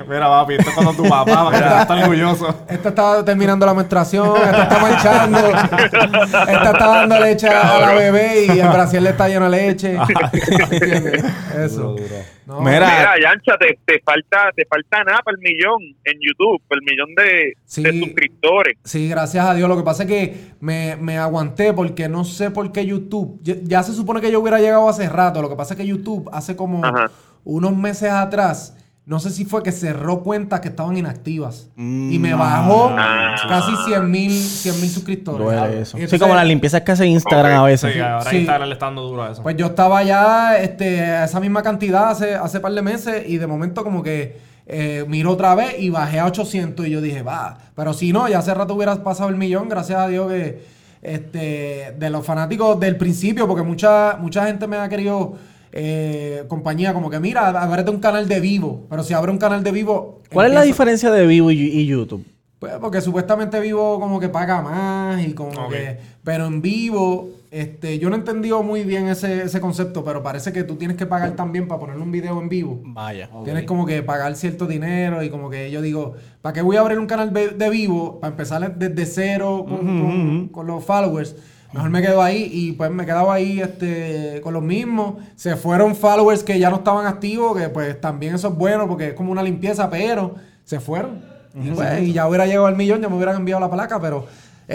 [0.07, 2.65] Mira, papi, esto es cuando tu papá, para que estés orgulloso.
[2.67, 8.45] Este está terminando la menstruación, este está manchando, este está dando leche a la bebé
[8.45, 9.97] y el brasiel le está lleno de leche.
[11.57, 11.95] Eso.
[12.45, 16.61] No, Mira, Mira, Yancha, te, te falta te falta nada para el millón en YouTube,
[16.67, 17.81] para el millón de, Sí.
[17.81, 18.77] de suscriptores.
[18.83, 19.69] Sí, gracias a Dios.
[19.69, 23.39] Lo que pasa es que me, me aguanté porque no sé por qué YouTube.
[23.43, 25.41] Ya, ya se supone que yo hubiera llegado hace rato.
[25.41, 27.09] Lo que pasa es que YouTube hace como Ajá.
[27.43, 28.75] unos meses atrás.
[29.05, 31.67] No sé si fue que cerró cuentas que estaban inactivas.
[31.75, 32.11] Mm.
[32.13, 33.35] y me bajó Ah.
[33.49, 34.31] casi 100 mil
[34.89, 35.45] suscriptores.
[35.45, 35.97] duele eso.
[35.97, 37.93] Y Sí, entonces, como las limpiezas que hace Instagram a veces.
[37.93, 38.37] Sí, ahora Sí.
[38.37, 39.43] Instagram le está dando duro a eso.
[39.43, 43.37] Pues yo estaba ya este, a esa misma cantidad hace, hace par de meses y
[43.37, 47.21] de momento como que eh, miro otra vez y bajé a 800 y yo dije,
[47.21, 50.63] va, pero si no, ya hace rato hubieras pasado el millón, gracias a Dios que
[51.03, 55.35] este, de los fanáticos del principio, porque mucha, mucha gente me ha querido
[55.71, 59.63] eh, compañía como que mira, ábrete un canal de vivo, pero si abre un canal
[59.63, 60.21] de vivo...
[60.31, 62.25] ¿Cuál es la diferencia de Vivo y, y YouTube?
[62.63, 65.97] pues porque supuestamente vivo como que paga más y como que...
[66.23, 70.51] Pero en vivo, este, yo no he entendido muy bien ese, ese concepto, pero parece
[70.51, 72.81] que tú tienes que pagar también para poner un video en vivo.
[72.83, 73.29] Vaya.
[73.45, 76.81] Tienes como que pagar cierto dinero y como que yo digo, ¿para qué voy a
[76.81, 78.19] abrir un canal de, vivo?
[78.19, 81.35] Para empezar desde cero con, con- con los followers.
[81.73, 85.15] Mejor me quedo ahí y pues me quedaba ahí este, con los mismos.
[85.35, 89.07] Se fueron followers que ya no estaban activos, que pues también eso es bueno porque
[89.07, 90.35] es como una limpieza, pero
[90.65, 91.21] se fueron.
[91.55, 94.25] Y, pues, y ya hubiera llegado al millón, ya me hubieran enviado la placa, pero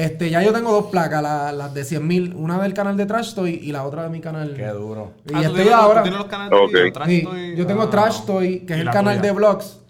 [0.05, 3.07] este ya yo tengo dos placas, la- las de 100 mil, una del canal de
[3.07, 4.55] Trash Toy y la otra de mi canal.
[4.57, 5.13] Qué duro.
[5.27, 6.01] Y Ah, ¿tú estoy ahora.
[6.01, 7.57] tú tienes los canales de Trash Sí, Toy?
[7.57, 8.21] yo tengo Ah, Trash.
[8.27, 9.29] Toy, que es el canal tuya.
[9.29, 9.81] de vlogs.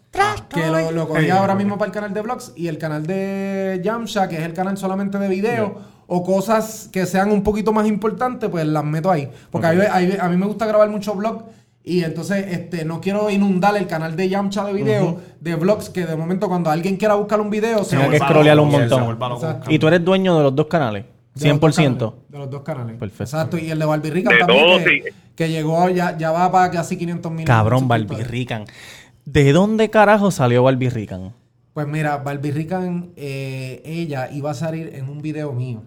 [0.49, 2.53] Que lo, lo cogí ahora mismo para el canal de vlogs.
[2.57, 5.77] Y el canal de Yamsha, que es el canal solamente de video.
[6.11, 9.31] O cosas que sean un poquito más importantes, pues las meto ahí.
[9.51, 11.43] Porque hay- hay- a mí me gusta grabar mucho vlog.
[11.85, 16.05] Y entonces este, no quiero inundar el canal de Yamcha de video, de vlogs, que
[16.05, 19.19] de momento cuando alguien quiera buscar un video, se Tenga que vuelva scrollearlo un montón.
[19.69, 21.07] Y tú eres dueño de los dos canales.
[21.35, 21.99] De los dos 100%.
[21.99, 22.97] canales, De los dos canales.
[22.99, 23.23] Perfecto.
[23.25, 23.59] Exacto.
[23.59, 25.17] Y el de Barbie Rican De también, que, sí.
[25.37, 27.45] que llegó, ya, ya va para casi 500 mil.
[27.47, 28.65] Cabrón, Barbie Rican.
[29.25, 31.33] ¿De dónde carajo salió Barbie Rican?
[31.75, 35.83] Pues mira, Barbie Rican, eh, ella iba a salir en un video mío.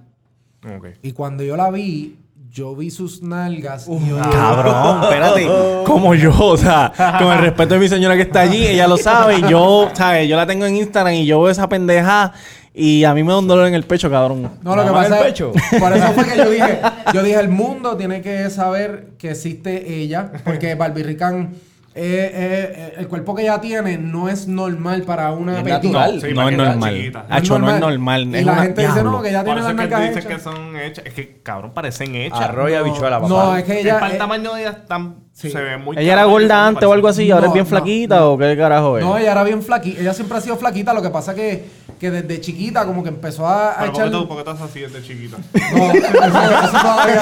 [0.64, 0.88] Ok.
[1.02, 2.18] Y cuando yo la vi,
[2.52, 5.48] yo vi sus nalgas y yo dije, Cabrón, espérate.
[5.86, 8.98] Como yo, o sea, con el respeto de mi señora que está allí, ella lo
[8.98, 9.38] sabe.
[9.40, 10.28] y Yo, ¿sabes?
[10.28, 12.34] Yo la tengo en Instagram y yo veo esa pendeja
[12.74, 14.50] y a mí me da un dolor en el pecho, cabrón.
[14.64, 15.52] No, lo que pasa el es, pecho.
[15.80, 16.80] por eso fue que yo dije,
[17.14, 21.54] yo dije, el mundo tiene que saber que existe ella, porque Barbie Rican,
[21.94, 26.22] eh, eh, el cuerpo que ella tiene no es normal para una Es natural.
[26.22, 26.94] Sí, no para es normal.
[26.96, 27.26] chiquita.
[27.30, 28.28] Hacho, no es normal.
[28.32, 30.42] Y es la una- gente dice, no, que ella tiene las que hechas.
[30.42, 31.06] son hechas.
[31.06, 32.40] Es que, cabrón, parecen hechas.
[32.40, 33.28] Arroz y habichuela, papá.
[33.28, 33.96] No, es que Es ella...
[33.96, 35.50] para el eh, tamaño de ella están, Sí.
[35.50, 37.64] se ve muy ¿Ella era gorda antes o algo así y ahora es No, bien
[37.66, 38.32] no, flaquita no.
[38.34, 39.04] o qué carajo es?
[39.04, 40.00] No, ella era bien flaquita.
[40.02, 40.94] Ella siempre ha sido flaquita.
[40.94, 41.66] Lo que pasa que,
[42.02, 44.28] que desde chiquita como que empezó a, a Pero ¿por echar...
[44.28, 45.38] por qué estás así desde chiquita?
[45.72, 47.22] No, eso, eso todavía-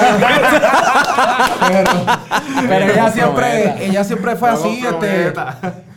[1.68, 1.90] pero,
[2.66, 5.32] pero ella siempre, ella siempre fue así, este,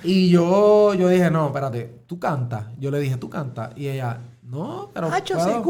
[0.03, 2.65] y yo, yo dije, no, espérate, tú cantas.
[2.77, 3.69] Yo le dije, tú cantas.
[3.77, 5.61] Y ella, no, pero puedo".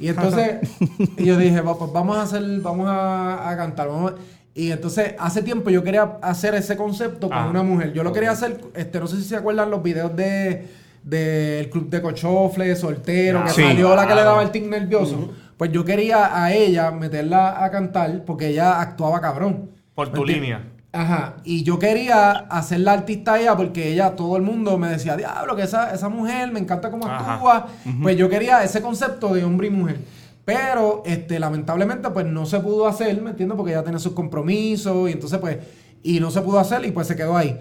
[0.00, 0.68] Y entonces,
[1.16, 3.86] y yo dije, "Va, pues vamos a hacer, vamos a, a cantar.
[3.86, 4.14] vamos a-".
[4.54, 7.92] Y entonces, hace tiempo yo quería hacer ese concepto con Ah, una mujer.
[7.92, 11.88] Yo lo quería hacer, este, no sé si se acuerdan los videos de del club
[11.88, 13.62] de cochofle, soltero, que Sí.
[13.62, 15.30] salió la que le daba el tic nervioso.
[15.56, 19.70] Pues yo quería a ella meterla a cantar porque ella actuaba cabrón.
[19.94, 20.64] Por tu línea.
[20.92, 24.88] Ajá, y yo quería hacer la artista a ella porque ella, todo el mundo me
[24.88, 27.34] decía, diablo, que esa, esa mujer me encanta cómo Ajá.
[27.34, 27.66] actúa.
[28.02, 29.98] Pues yo quería ese concepto de hombre y mujer.
[30.44, 33.54] Pero, este, lamentablemente, pues no se pudo hacer, ¿me entiendes?
[33.56, 35.58] Porque ella tenía sus compromisos y entonces, pues,
[36.02, 37.58] y no se pudo hacer y pues se quedó ahí.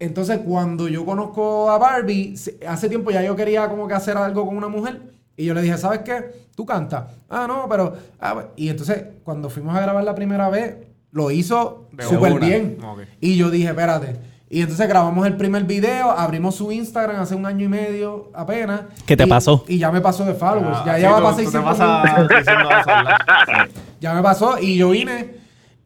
[0.00, 2.34] Entonces, cuando yo conozco a Barbie,
[2.68, 5.00] hace tiempo ya yo quería como que hacer algo con una mujer.
[5.36, 6.46] Y yo le dije, ¿sabes qué?
[6.54, 7.04] Tú cantas.
[7.28, 7.94] Ah, no, pero...
[8.20, 10.76] ah, pues", y entonces, cuando fuimos a grabar la primera vez,
[11.10, 12.78] lo hizo súper bien.
[13.20, 14.16] Y yo dije, espérate.
[14.50, 18.82] Y entonces grabamos el primer video, abrimos su Instagram hace un año y medio apenas.
[19.04, 19.64] ¿Qué te Y- pasó?
[19.68, 20.78] Y ya me pasó de followers.
[20.80, 22.28] Ah, ya sí, lleva tú- para tú te 600 pasas mil.
[22.38, 23.68] diciendo eso, ¿verdad?
[24.00, 25.34] Ya me pasó y yo vine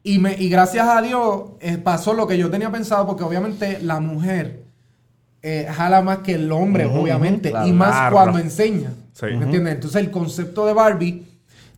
[0.03, 3.79] y, me, y gracias a Dios eh, pasó lo que yo tenía pensado porque obviamente
[3.81, 4.63] la mujer
[5.41, 7.67] eh, jala más que el hombre, obviamente, claro.
[7.67, 8.15] y más Claro.
[8.15, 8.91] cuando enseña.
[9.13, 9.25] Sí.
[9.27, 9.75] ¿Me entiendes?
[9.75, 11.25] Entonces el concepto de Barbie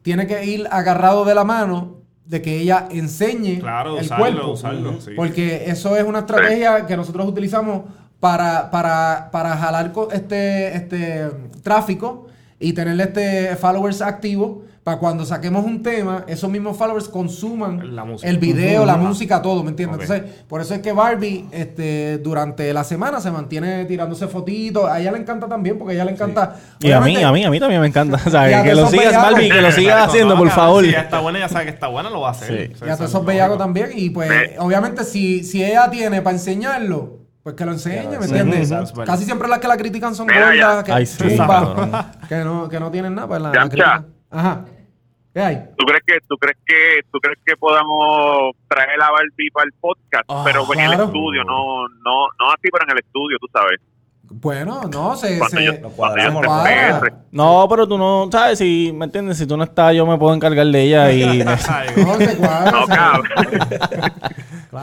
[0.01, 4.51] tiene que ir agarrado de la mano de que ella enseñe Claro, el usarlo, cuerpo.
[4.51, 5.11] usarlo, sí.
[5.15, 7.83] Porque eso es una estrategia que nosotros utilizamos
[8.19, 11.25] para, para, para jalar este, este
[11.61, 12.27] tráfico
[12.59, 18.05] y tener este followers activos para cuando saquemos un tema, esos mismos followers consuman La
[18.05, 18.29] música.
[18.29, 19.99] el video, la música, todo, ¿me entiendes?
[19.99, 24.87] Entonces, por eso es que Barbie este, durante la semana se mantiene tirándose fotitos.
[24.87, 26.57] A ella le encanta también, porque a ella le encanta.
[26.81, 28.19] Y a mí, a mí, a mí también me encanta.
[28.27, 29.31] O sea, que lo sigas, bellacos.
[29.31, 30.85] Barbie, que lo sigas Exacto, haciendo, no, por favor.
[30.85, 32.67] Si ya está buena, ya sabe que está buena, lo va a hacer.
[32.67, 32.73] Sí.
[32.75, 33.89] O sea, Y a eso todos es esos bellacos también.
[33.95, 38.71] Y pues, obviamente, si, si ella tiene para enseñarlo, pues que lo enseñe, ¿me entiendes?
[39.03, 41.37] Casi siempre las que la critican son gordas, que, sí,
[42.43, 44.05] no, que no tienen nada, pues la, Ya, la.
[44.29, 44.65] Ajá.
[45.35, 45.55] ¿Qué hay?
[45.77, 49.73] ¿Tú crees que tú crees que tú crees que podamos traer a Barbie para el
[49.81, 51.03] podcast, Ah, pero en el claro.
[51.03, 53.79] estudio, no no no así, pero en el estudio, tú sabes.
[54.27, 55.37] Bueno, no, se...
[55.37, 56.41] Cuando se- yo, cuando yo.
[57.31, 58.57] No, pero tú no, ¿sabes?
[58.57, 59.37] Si, ¿me entiendes?
[59.37, 61.41] Si tú no estás, yo me puedo encargar de ella y...
[61.69, 62.71] Ay, No, se cuadra.
[62.71, 63.25] No, cabrón.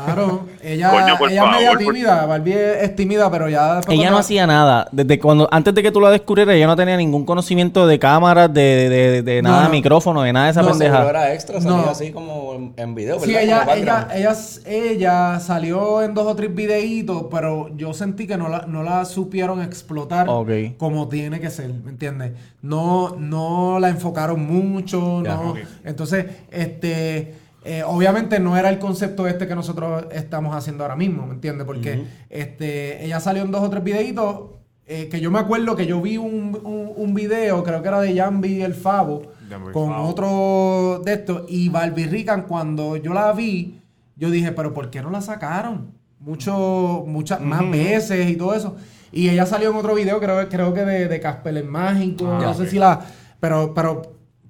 [0.04, 3.80] Claro, ella, Coño, por ella es media favor, por- tímida, Barbie es, tímida, pero ya
[3.88, 4.88] Ella no hacía nada.
[4.92, 8.52] Desde cuando, antes de que tú la descubrieras, ella no tenía ningún conocimiento de cámaras,
[8.52, 9.68] de, de, de- de No, nada, no.
[9.68, 11.08] de micrófono, de nada de esa No, pendeja.
[11.08, 11.90] Era extra, salía No.
[11.90, 14.34] así como en, en video, Sí, ella, ella, ella,
[14.66, 19.04] ella salió en dos o tres videitos, pero yo sentí que no la, no la
[19.04, 20.50] supieron explotar Ok.
[20.78, 22.32] como tiene que ser, ¿me entiendes?
[22.62, 25.50] No, no la enfocaron mucho, Ya, no.
[25.50, 25.58] ok.
[25.84, 31.26] Entonces, este, eh, obviamente no era el concepto este que nosotros estamos haciendo ahora mismo,
[31.26, 31.66] ¿me entiendes?
[31.66, 34.40] Porque este, ella salió en dos o tres videitos
[34.86, 38.00] eh, que yo me acuerdo que yo vi un, un, un video, creo que era
[38.00, 40.08] de Jambi el Favo, Jambi con Favo.
[40.08, 43.80] otro de estos, y Barbie Rican, cuando yo la vi,
[44.16, 45.92] yo dije, pero ¿por qué no la sacaron?
[46.18, 48.76] Mucho, muchas más veces y todo eso.
[49.12, 52.40] Y ella salió en otro video, creo, creo que de, de Casper el Mágico, Ah,
[52.42, 53.00] no sé si la...
[53.40, 54.02] Pero, pero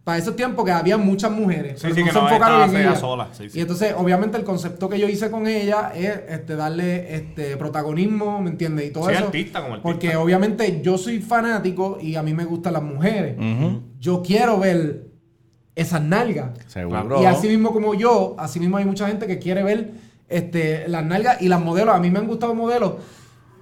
[0.04, 1.74] para esos tiempos que había muchas mujeres.
[1.80, 2.96] Sí, pero sí, que se no enfocaron en ella ella.
[2.96, 3.58] sola, sí, sí.
[3.58, 8.42] Y entonces, obviamente, el concepto que yo hice con ella es este, darle este, protagonismo,
[8.42, 8.86] ¿me entiendes?
[8.88, 9.26] Y todo Sí, eso.
[9.26, 9.88] artista como artista.
[9.88, 13.36] Porque obviamente yo soy fanático y a mí me gustan las mujeres.
[14.00, 15.06] Yo quiero ver
[15.76, 16.50] esas nalgas.
[16.66, 17.22] Seguro.
[17.22, 19.92] Y así mismo como yo, así mismo hay mucha gente que quiere ver
[20.28, 21.94] este, las nalgas y las modelos.
[21.94, 22.94] A mí me han gustado modelos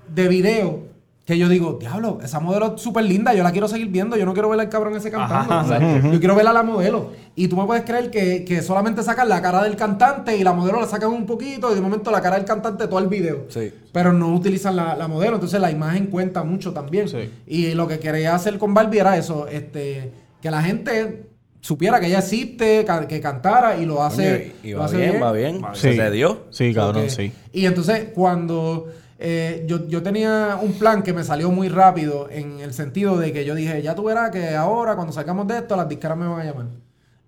[0.08, 0.89] de video
[1.30, 4.26] que yo digo, diablo, esa modelo es súper linda, yo la quiero seguir viendo, yo
[4.26, 5.54] no quiero ver al cabrón ese cantando.
[5.54, 7.12] Ajá, o sea, Yo quiero ver a la modelo.
[7.36, 10.52] Y tú me puedes creer que, que solamente sacan la cara del cantante y la
[10.52, 13.46] modelo la sacan un poquito y de momento la cara del cantante todo el video.
[13.48, 13.72] Sí.
[13.92, 17.08] Pero no utilizan la, la modelo, entonces la imagen cuenta mucho también.
[17.08, 17.30] Sí.
[17.46, 20.10] Y lo que quería hacer con Barbie era eso, este,
[20.42, 24.86] que la gente supiera que ella existe, que cantara y lo hace, y lo va
[24.86, 25.62] hace bien, va bien.
[25.62, 25.74] Va bien.
[25.76, 26.46] Se le dio.
[26.50, 27.32] Sí, cabrón, sí.
[27.52, 28.88] Y entonces cuando
[29.22, 33.34] eh, yo, yo tenía un plan que me salió muy rápido en el sentido de
[33.34, 36.26] que yo dije, ya tú verás que ahora cuando salgamos de esto las disqueras me
[36.26, 36.66] van a llamar.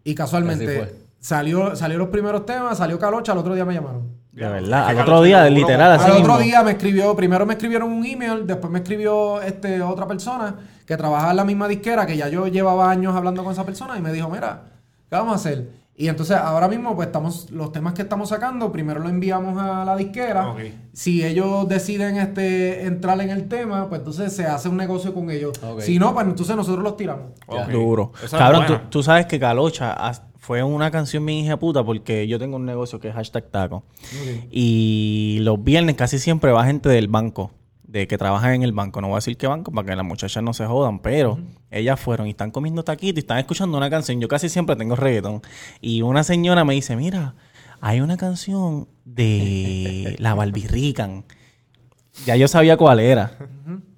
[0.02, 4.08] Y casualmente salió, salió los primeros temas, salió Calocha, al otro día me llamaron.
[4.32, 4.88] De verdad.
[4.88, 8.46] Al otro día, literal, así Al otro día me escribió, primero me escribieron un email,
[8.46, 12.46] después me escribió este otra persona que trabajaba en la misma disquera, que ya yo
[12.46, 14.62] llevaba años hablando con esa persona y me dijo, mira,
[15.10, 15.81] ¿qué vamos a hacer?
[15.94, 19.84] Y entonces ahora mismo pues estamos, los temas que estamos sacando, primero lo enviamos a
[19.84, 20.54] la disquera.
[20.92, 25.30] Si ellos deciden este entrar en el tema, pues entonces se hace un negocio con
[25.30, 25.60] ellos.
[25.80, 27.32] Si no, pues entonces nosotros los tiramos.
[27.70, 28.12] Duro.
[28.24, 29.94] Esa Cabrón, tú, sabes que Calocha
[30.38, 33.84] fue una canción bien hija puta porque yo tengo un negocio que es hashtag taco.
[34.50, 37.50] Y los viernes casi siempre va gente del banco,
[37.92, 39.02] de que trabajan en el banco.
[39.02, 41.38] No voy a decir qué banco para que las muchachas no se jodan, pero
[41.70, 44.18] ellas fueron y están comiendo taquito y están escuchando una canción.
[44.18, 45.42] Yo casi siempre tengo reggaetón.
[45.82, 47.34] Y una señora me dice, mira,
[47.82, 51.24] hay una canción de la Barbirrican.
[52.24, 53.36] Ya yo sabía cuál era.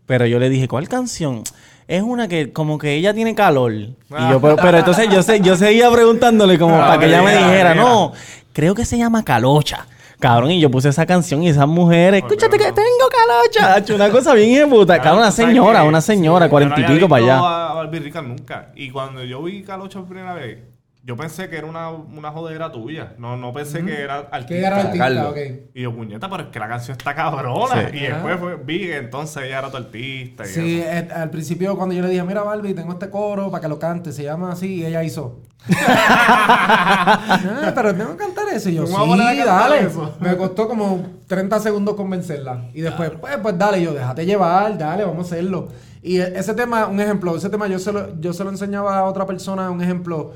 [0.06, 1.44] Pero yo le dije, ¿cuál canción?
[1.86, 3.72] Es una que como que ella tiene calor.
[3.72, 7.22] Y yo, pero, pero entonces yo, sé, yo seguía preguntándole como Ah, para que ella
[7.22, 7.74] me dijera, mira.
[7.74, 8.12] no,
[8.52, 9.86] creo que se llama Calocha.
[10.24, 13.74] Cabrón, y yo puse esa canción y esas mujeres, escúchate que tengo calocha.
[13.74, 14.96] Hacho, Una cosa bien ejecuta.
[14.98, 17.70] Cabrón, una señora, una señora, cuarenta y pico para allá.
[17.70, 18.72] a Barbie Rica nunca.
[18.74, 20.60] Y cuando yo vi Calocha por primera vez,
[21.06, 23.12] yo pensé que era una, una jodera tuya.
[23.18, 24.46] No, no pensé que era artista.
[24.48, 25.30] Que era artista, Sacarlo.
[25.30, 25.36] ok.
[25.74, 27.90] Y yo, puñeta, pero es que la canción está cabrona.
[27.90, 27.96] Sí.
[27.98, 30.44] Y después fue- vi que entonces ella era tu artista.
[30.44, 30.90] Y Sí, eso.
[30.90, 33.78] eh, al principio cuando yo le dije, mira Barbie, tengo este coro para que lo
[33.78, 35.42] cante, se llama así, y ella hizo.
[36.36, 38.68] "Ah, pero tengo que cantar eso.
[38.70, 39.80] Y yo, ¿Cómo vamos a sí, dale.
[39.86, 40.14] eso?
[40.20, 42.64] Me costó como 30 segundos convencerla.
[42.74, 45.68] Y después, pues, pues dale, Y yo, déjate llevar, dale, vamos a hacerlo.
[46.02, 49.04] Y ese tema, un ejemplo, ese tema yo se lo, yo se lo enseñaba a
[49.04, 50.32] otra persona, un ejemplo,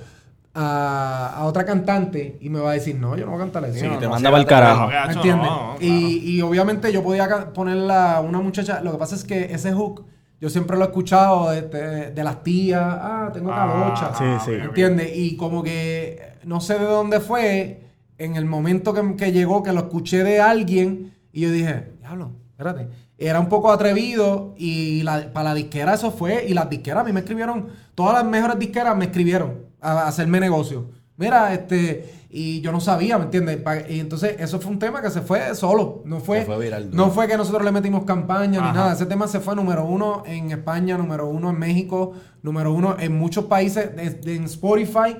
[0.60, 3.64] a, a otra cantante, y me va a decir, no, yo no voy a cantar
[3.66, 3.78] eso.
[3.78, 4.80] Sí, No, te no, manda para el carajo.
[4.82, 5.46] No, gacho, ¿Me entiendes?
[5.50, 5.76] no, claro.
[5.80, 8.80] y, y obviamente yo podía ponerla a una muchacha.
[8.82, 10.04] Lo que pasa es que ese hook,
[10.40, 12.82] yo siempre lo he escuchado de, de- de las tías.
[12.84, 14.10] Ah, tengo calocha.
[14.12, 14.52] Ah, Sí, sí.
[14.60, 15.10] ¿Entiendes?
[15.16, 17.82] Y como que no sé de dónde fue,
[18.18, 22.32] en el momento que, que llegó, que lo escuché de alguien, y yo dije, diablo,
[22.50, 22.88] espérate.
[23.20, 26.44] Era un poco atrevido y la- para la disquera eso fue.
[26.48, 30.40] Y las disqueras a mí me escribieron, todas las mejores disqueras me escribieron a, hacerme
[30.40, 30.86] negocio.
[31.16, 33.58] Mira, este, y yo no sabía, ¿me entiendes?
[33.88, 36.02] Y entonces eso fue un tema que se fue solo.
[36.04, 38.92] No fue, Se fue viral no fue que nosotros le metimos campaña ni nada.
[38.92, 42.12] Ese tema se fue número uno en España, número uno en México,
[42.42, 45.16] número uno en muchos países de- de- en Spotify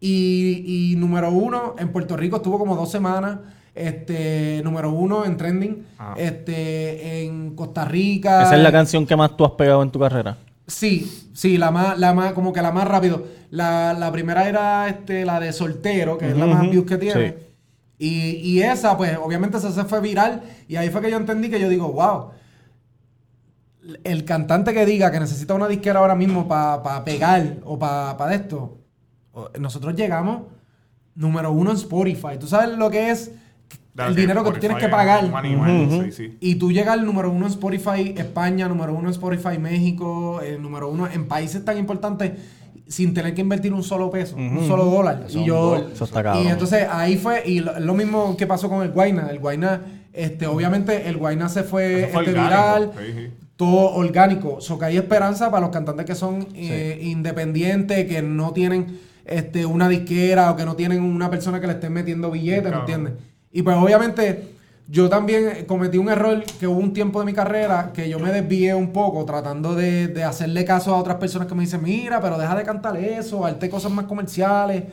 [0.00, 3.38] y, y número uno en Puerto Rico estuvo como dos semanas.
[3.74, 5.86] Este, número uno en trending.
[5.98, 6.14] Ah.
[6.16, 8.42] Este, en Costa Rica.
[8.42, 10.38] Esa es la canción que más tú has pegado en tu carrera.
[10.66, 13.24] Sí, sí, la más, la más, como que la más rápido.
[13.50, 17.28] La, la primera era este, la de soltero, que es la más views que tiene.
[17.38, 17.42] sí.
[17.98, 20.42] Y, y esa, pues, obviamente esa se fue viral.
[20.68, 22.30] Y ahí fue que yo entendí que yo digo, wow.
[24.04, 28.78] El cantante que diga que necesita una disquera ahora mismo para pegar o para esto,
[29.32, 30.42] o- nosotros llegamos
[31.14, 32.36] número uno en Spotify.
[32.38, 33.30] ¿Tú sabes lo que es
[33.98, 35.28] el dinero que tú tienes que pagar?
[35.28, 36.02] money, money, Ujú.
[36.04, 36.36] sí, sí.
[36.40, 40.60] Y tú llegas al número uno en Spotify España, número uno en Spotify México, el
[40.62, 42.32] número uno en países tan importantes
[42.88, 45.24] sin tener que invertir un solo peso, un solo dólar.
[45.26, 45.88] Eso y yo.
[45.92, 49.28] Eso está y entonces ahí fue, y lo, lo mismo que pasó con el Guayna.
[49.30, 49.80] El Guayna,
[50.12, 54.60] este, obviamente el Guayna se fue, este, viral, sí, todo orgánico.
[54.60, 59.66] So que hay esperanza para los cantantes que son eh, independientes, que no tienen este,
[59.66, 62.80] una disquera o que no tienen una persona que le estén metiendo billetes, ¿me Claro.
[62.82, 63.12] entiendes?
[63.56, 64.50] Y pues obviamente
[64.86, 68.30] yo también cometí un error que hubo un tiempo de mi carrera que yo me
[68.30, 72.20] desvié un poco tratando de, de hacerle caso a otras personas que me dicen, mira,
[72.20, 74.84] pero deja de cantar eso, hazte cosas más comerciales.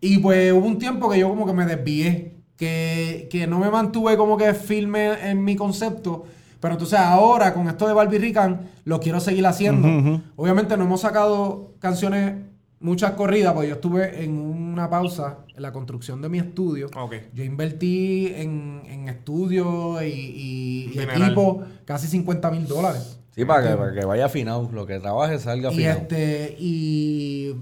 [0.00, 3.70] Y pues hubo un tiempo que yo como que me desvié, que, que no me
[3.70, 6.24] mantuve como que firme en mi concepto.
[6.58, 10.20] Pero entonces ahora con esto de Barbie Rican lo quiero seguir haciendo.
[10.34, 12.34] Obviamente no hemos sacado canciones,
[12.80, 16.88] muchas corridas, porque yo estuve en una pausa en la construcción de mi estudio.
[17.34, 23.18] Yo invertí en, en estudio y, y- y equipo casi 50 mil dólares.
[23.34, 24.68] Sí, para que, para que vaya afinado.
[24.72, 25.98] Lo que trabaje salga Y afinado.
[26.00, 27.54] este, y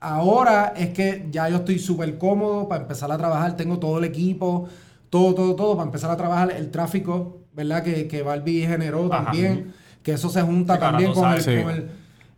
[0.00, 3.56] ahora es que ya yo estoy súper cómodo para empezar a trabajar.
[3.56, 4.68] Tengo todo el equipo,
[5.10, 7.82] todo, todo, todo, para empezar a trabajar el tráfico, ¿verdad?
[7.82, 9.24] Que, que Barbie generó Ajá.
[9.26, 9.72] también.
[10.02, 11.90] Que eso se junta Sí, también con el, con el-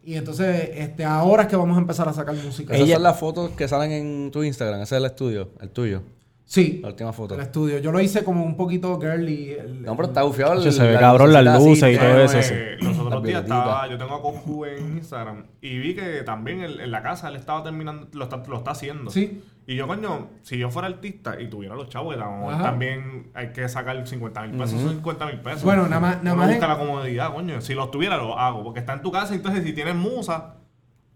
[0.05, 2.75] Y entonces, este, ahora es que vamos a empezar a sacar música.
[2.75, 4.81] Esas son las fotos que salen en tu Instagram.
[4.83, 6.03] Ese es el estudio, el tuyo.
[6.45, 6.81] Sí.
[6.83, 7.35] La última foto.
[7.35, 7.79] El estudio.
[7.79, 9.51] Yo lo hice como un poquito girly.
[9.53, 10.53] el- No, pero está bufiado.
[10.55, 12.85] el- Se ve cabrón las luces así, y todo eso, eh, sí.
[12.85, 13.59] Los otros Las días violetitas.
[13.59, 17.29] estaba, yo tengo a Coscu en Instagram y vi que también en, en la casa
[17.29, 19.11] él estaba terminando, lo está, lo está haciendo.
[19.11, 19.43] Sí.
[19.67, 22.17] Y yo, coño, si yo fuera artista y tuviera los chavos,
[22.61, 25.63] también hay que sacar 50 mil pesos, son 50 mil pesos.
[25.63, 27.61] Bueno, nada más- nada más busca en- la comodidad, coño.
[27.61, 28.65] Si los tuviera, lo hago.
[28.65, 30.57] Porque está en tu casa, entonces si tienes musa,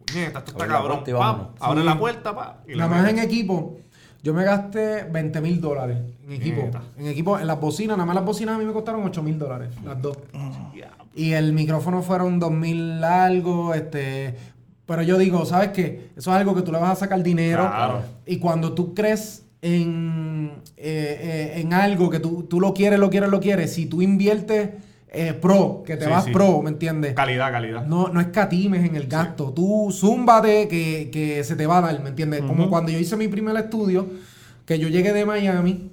[0.07, 1.03] esto está la cabrón.
[1.07, 1.11] y
[1.61, 2.63] abre la puerta, pa.
[2.69, 3.79] y Nada más en equipo.
[4.27, 6.69] Yo me gasté 20 mil dólares en equipo.
[6.99, 9.39] En equipo, en las bocinas, nada más las bocinas a mí me costaron 8 mil
[9.39, 10.19] dólares, las dos.
[10.77, 10.91] Ya.
[11.15, 14.35] Y el micrófono fueron 2 mil algo, este...
[14.85, 16.11] Pero yo digo, ¿sabes qué?
[16.17, 17.69] Eso es algo que tú le vas a sacar dinero.
[17.69, 18.03] Claro.
[18.27, 23.11] Y cuando tú crees en, eh, eh, en algo que tú, tú lo quieres, lo
[23.11, 24.71] quieres, lo quieres, si tú inviertes
[25.09, 26.31] eh, pro, que te Sí, vas sí.
[26.33, 27.15] pro, ¿me entiendes?
[27.15, 27.87] Calidad, calidad.
[27.87, 29.53] No, no escatimes en el gasto.
[29.53, 32.43] Tú zúmbate que, que se te va a dar, ¿me entiendes?
[32.43, 34.07] Como cuando yo hice mi primer estudio,
[34.65, 35.93] que yo llegué de Miami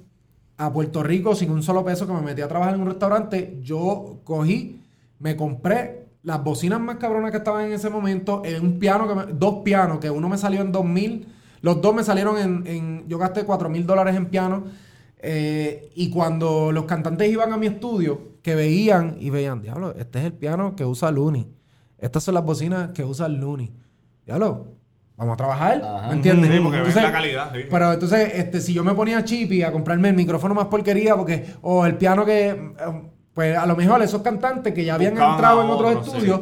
[0.56, 3.58] a Puerto Rico sin un solo peso, que me metí a trabajar en un restaurante,
[3.62, 4.80] yo cogí,
[5.20, 9.14] me compré las bocinas más cabronas que estaban en ese momento, en un piano, que
[9.14, 11.26] me- dos pianos, que uno me salió en 2 mil,
[11.60, 12.66] Los dos me salieron en...
[12.66, 14.64] en- yo gasté 4 mil dólares en piano.
[15.26, 20.18] eh, y cuando los cantantes iban a mi estudio, que veían y veían, diablo, este
[20.18, 21.48] es el piano que usa Looney.
[21.96, 23.72] Estas son las bocinas que usa Looney.
[24.26, 24.66] Diablo,
[25.16, 25.82] vamos a trabajar.
[25.82, 26.08] Ajá.
[26.08, 26.52] ¿Me entiendes?
[26.52, 27.60] Sí, porque ven la calidad, sí.
[27.70, 31.54] Pero entonces, este, si yo me ponía chippy a comprarme el micrófono más porquería, porque,
[31.62, 32.74] o el piano que,
[33.32, 36.40] pues a lo mejor esos cantantes que ya habían Buscaban entrado en otros otros, estudios,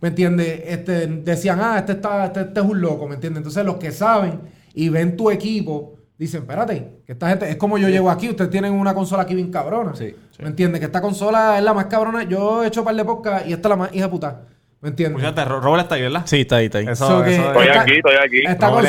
[0.00, 0.60] ¿me entiendes?
[0.66, 3.38] Este, decían, ah, este, está, este, este es un loco, ¿me entiendes?
[3.38, 4.40] Entonces los que saben
[4.74, 8.50] y ven tu equipo, dicen, espérate, que esta gente, es como yo llego aquí, ustedes
[8.50, 9.94] tienen una consola aquí bien cabrona.
[9.94, 10.14] Sí.
[10.38, 10.80] ¿Me entiendes?
[10.80, 12.22] Que esta consola es la más cabrona.
[12.24, 14.42] Yo he hecho un par de podcast y esta es la más hija puta.
[14.80, 15.22] ¿Me entiendes?
[15.22, 16.22] Escúchate, Ro- Robert está ahí, ¿verdad?
[16.26, 16.86] Sí, está ahí, está ahí.
[16.88, 18.40] Eso, So que- eso Estoy Esta- aquí, estoy aquí.
[18.46, 18.88] Esta Robert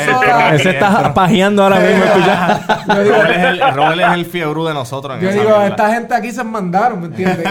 [0.60, 2.84] es está pajeando ahora mismo, escucha.
[2.86, 5.66] Robert es el, Robert es el fiebrú de nosotros en Yo esa digo, mierda.
[5.68, 7.46] esta gente aquí se mandaron, ¿me entiendes?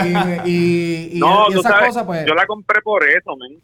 [0.46, 2.24] Y, y, y- no, y tú esas sabes, cosas, pues.
[2.28, 3.60] yo la compré por eso, men.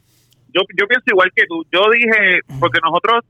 [0.53, 1.63] Yo, yo pienso igual que tú.
[1.71, 3.23] Yo dije, porque nosotros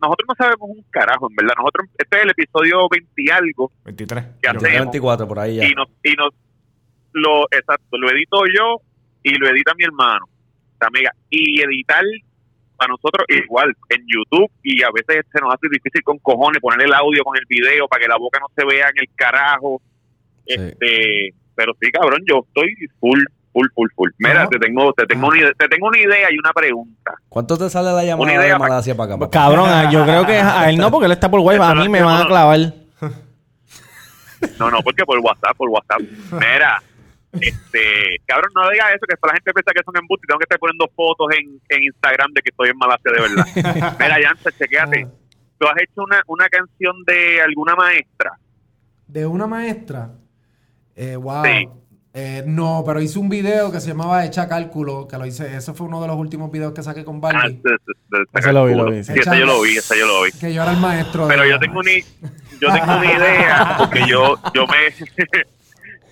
[0.00, 1.54] nosotros no sabemos un carajo, en verdad.
[1.58, 4.24] Nosotros, este es el episodio 20 y algo 23.
[4.42, 4.62] que hacemos.
[4.62, 5.66] 24 por ahí ya.
[5.66, 6.30] y nos, y nos
[7.12, 8.80] lo, exacto, lo edito yo
[9.22, 10.26] y lo edita mi hermano,
[10.72, 11.10] esta amiga.
[11.30, 12.04] Y editar
[12.76, 16.86] para nosotros igual en YouTube y a veces se nos hace difícil con cojones poner
[16.86, 19.80] el audio con el video para que la boca no se vea en el carajo.
[20.46, 20.54] Sí.
[20.54, 23.20] Este, pero sí, cabrón, yo estoy full,
[23.56, 24.10] full, full, full.
[24.18, 24.50] Mira, Ajá.
[24.50, 27.14] te tengo, te tengo una idea, te tengo una idea y una pregunta.
[27.28, 29.18] ¿Cuánto te sale la llamada Una idea de Malasia para acá?
[29.18, 29.30] papá?
[29.30, 31.62] Cabrón, ah, yo creo que a él no, porque él está por Wi-Fi.
[31.62, 32.58] A mí me van a clavar.
[34.58, 36.00] No, no, porque por WhatsApp, por WhatsApp.
[36.32, 36.82] Mira,
[37.32, 40.38] este, cabrón, no digas eso, que después la gente piensa que son embustes y tengo
[40.38, 43.96] que estar poniendo fotos en, en Instagram de que estoy en Malasia de verdad.
[43.98, 45.08] Mira, Jansa, chequéate.
[45.58, 48.32] ¿Tú has hecho una, una canción de alguna maestra?
[49.06, 50.10] De una maestra.
[50.94, 51.42] Eh, wow.
[51.42, 51.68] Sí.
[52.18, 55.54] Eh, no, pero hice un video que se llamaba Echa Cálculo, que lo hice.
[55.54, 57.60] Ese fue uno de los últimos videos que saqué con Ah, Barbie.
[57.62, 57.76] de- de-
[58.08, 60.22] de- de- Ese lo vi, lo vi, Sí, ese yo lo vi, ese yo lo
[60.22, 60.32] vi.
[60.32, 61.28] Que yo era el maestro.
[61.28, 64.76] Pero de yo tengo una, yo tengo una idea, porque yo, yo me,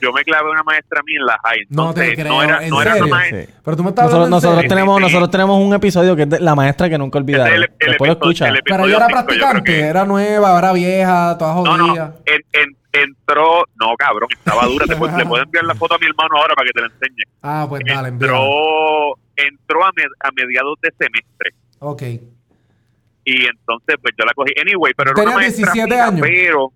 [0.00, 1.60] yo me clavé una maestra a mí en la high.
[1.70, 3.06] No te creo, no era, ¿en no era serio?
[3.06, 3.42] una maestra.
[3.42, 3.48] Sí.
[3.64, 4.68] Pero tú me estás Nosotros, hablando en nosotros serio?
[4.68, 5.04] tenemos, Sí, sí.
[5.06, 7.44] nosotros tenemos un episodio que es de la maestra que nunca olvidará.
[7.46, 8.48] Ese es el- el Después lo episodio- escucha.
[8.48, 11.54] el Pero ella era episodio cinco, yo creo practicante, que- era nueva, era vieja, toda
[11.54, 12.04] No, jodida.
[12.06, 14.86] no, en- en- entró, no cabrón, estaba dura.
[14.86, 16.86] Te puedo- le puedo enviar la foto a mi hermano ahora para que te la
[16.86, 17.22] enseñe.
[17.42, 18.34] Ah, pues dale, envíala.
[18.36, 21.50] Entró, entró a, med- a mediados de semestre.
[21.80, 22.02] Ok.
[23.26, 24.52] Y entonces, pues yo la cogí.
[24.60, 26.20] Anyway, pero era una Tenía maestra 17 fina, años.
[26.20, 26.72] Pero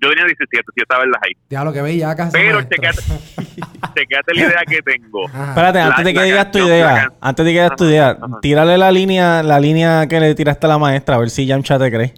[0.00, 1.36] yo tenía 17, si yo estaba en la high.
[1.48, 3.02] Diablo, que bella esa Pero chequeate,
[3.94, 5.26] chequeate la idea que tengo.
[5.28, 5.48] Ajá.
[5.50, 8.38] Espérate, La- antes de que digas tu idea, antes de que digas tu idea, ajá.
[8.40, 11.78] tírale la línea, la línea que le tiraste a la maestra, a ver si Yamcha
[11.78, 12.14] te cree.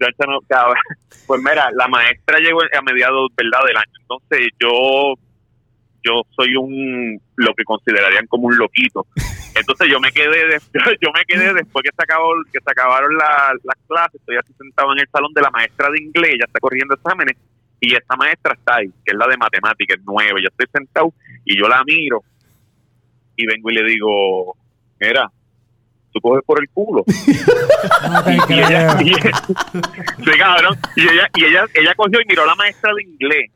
[0.00, 0.76] Yo esta no- cabrón.
[1.26, 3.64] Pues mira, la maestra llegó a mediados ¿verdad?
[3.64, 3.92] del año.
[4.00, 5.14] Entonces yo
[6.04, 9.06] yo soy un lo que considerarían como un loquito.
[9.54, 10.60] Entonces yo me quedé de-
[11.00, 14.52] yo me quedé después que se acabó que se acabaron la- las clases, estoy así
[14.58, 17.36] sentado en el salón de la maestra de inglés, ya está corrigiendo exámenes
[17.80, 20.40] y esta maestra está ahí, que es la de matemáticas, es nueve.
[20.42, 21.12] Yo estoy sentado
[21.44, 22.22] y yo la miro
[23.36, 24.54] y vengo y le digo,
[25.00, 25.30] mira,
[26.12, 27.04] tú coges por el culo.
[28.10, 29.06] No te Y ella, creo.
[29.06, 29.42] y ella-
[30.24, 30.76] sí, cabrón.
[30.96, 33.50] Y ella, y ella, ella cogió y miró a la maestra de inglés.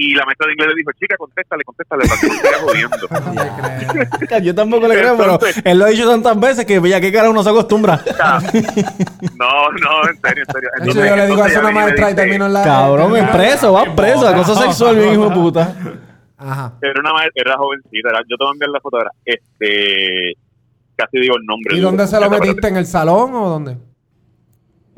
[0.00, 4.38] Y la maestra de inglés le dijo, chica, contéstale, contéstale, para que no estés jodiendo.
[4.44, 7.10] Yo tampoco le creo, pero Entonces- él lo ha dicho tantas veces que ya que
[7.12, 8.00] cara uno se acostumbra.
[9.36, 10.70] No, no, en serio, en serio.
[10.82, 12.62] Hecho, yo le digo a entonces una maestra y termino en la.
[12.62, 15.74] Cabrón, es preso, va preso, acoso sexual, mi hijo de puta.
[16.36, 16.74] Ajá.
[16.80, 19.10] Era una maestra, era jovencita, era- yo te voy a enviar la foto ahora.
[19.24, 20.34] Este,
[20.94, 21.76] casi digo el nombre.
[21.76, 22.68] ¿Y dónde se lo metiste?
[22.68, 23.76] ¿En el salón o dónde?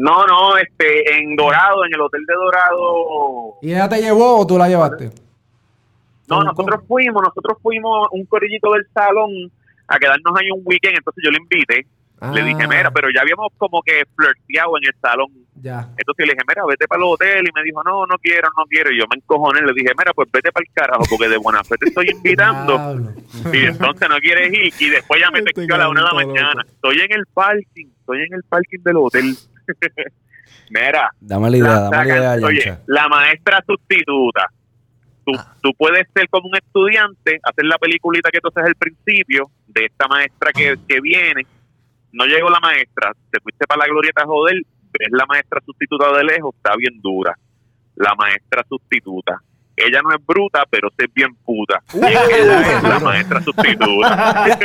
[0.00, 3.58] No, no, este, en Dorado, en el hotel de Dorado.
[3.60, 5.10] ¿Y ella te llevó o tú la llevaste?
[6.26, 9.30] No, ¿Cómo, nosotros fuimos, nosotros fuimos un corillito del salón
[9.86, 11.86] a quedarnos ahí un weekend, entonces yo le invité.
[12.32, 15.28] Le dije, Ah, mira, pero ya habíamos como que flirteado en el salón.
[15.60, 15.88] Ya.
[15.96, 17.46] Entonces le dije, mira, vete para el hotel.
[17.46, 18.90] Y me dijo, no, no quiero, no quiero.
[18.90, 19.60] Y yo me encojoné.
[19.62, 23.12] Le dije, mira, pues vete para el carajo, porque de buena fe te estoy invitando.
[23.52, 24.72] Y entonces no quieres ir.
[24.78, 26.62] Y después ya me textó a la una de la mañana.
[26.66, 29.36] Estoy en el parking, estoy en el parking del hotel.
[30.70, 34.46] mira, Dame la idea, la, dame la idea, oye, la maestra sustituta.
[35.24, 35.54] Tú, Ah.
[35.62, 39.84] tú puedes ser como un estudiante, hacer la peliculita que tú haces al principio de
[39.84, 41.46] esta maestra que, que viene.
[42.12, 44.56] No llegó la maestra, te fuiste para la glorieta joder,
[44.98, 47.36] ves la maestra sustituta de lejos, está bien dura.
[47.96, 49.40] La maestra sustituta.
[49.76, 51.82] Ella no es bruta, pero sí es bien puta.
[51.94, 54.44] Y ella es la maestra sustituta.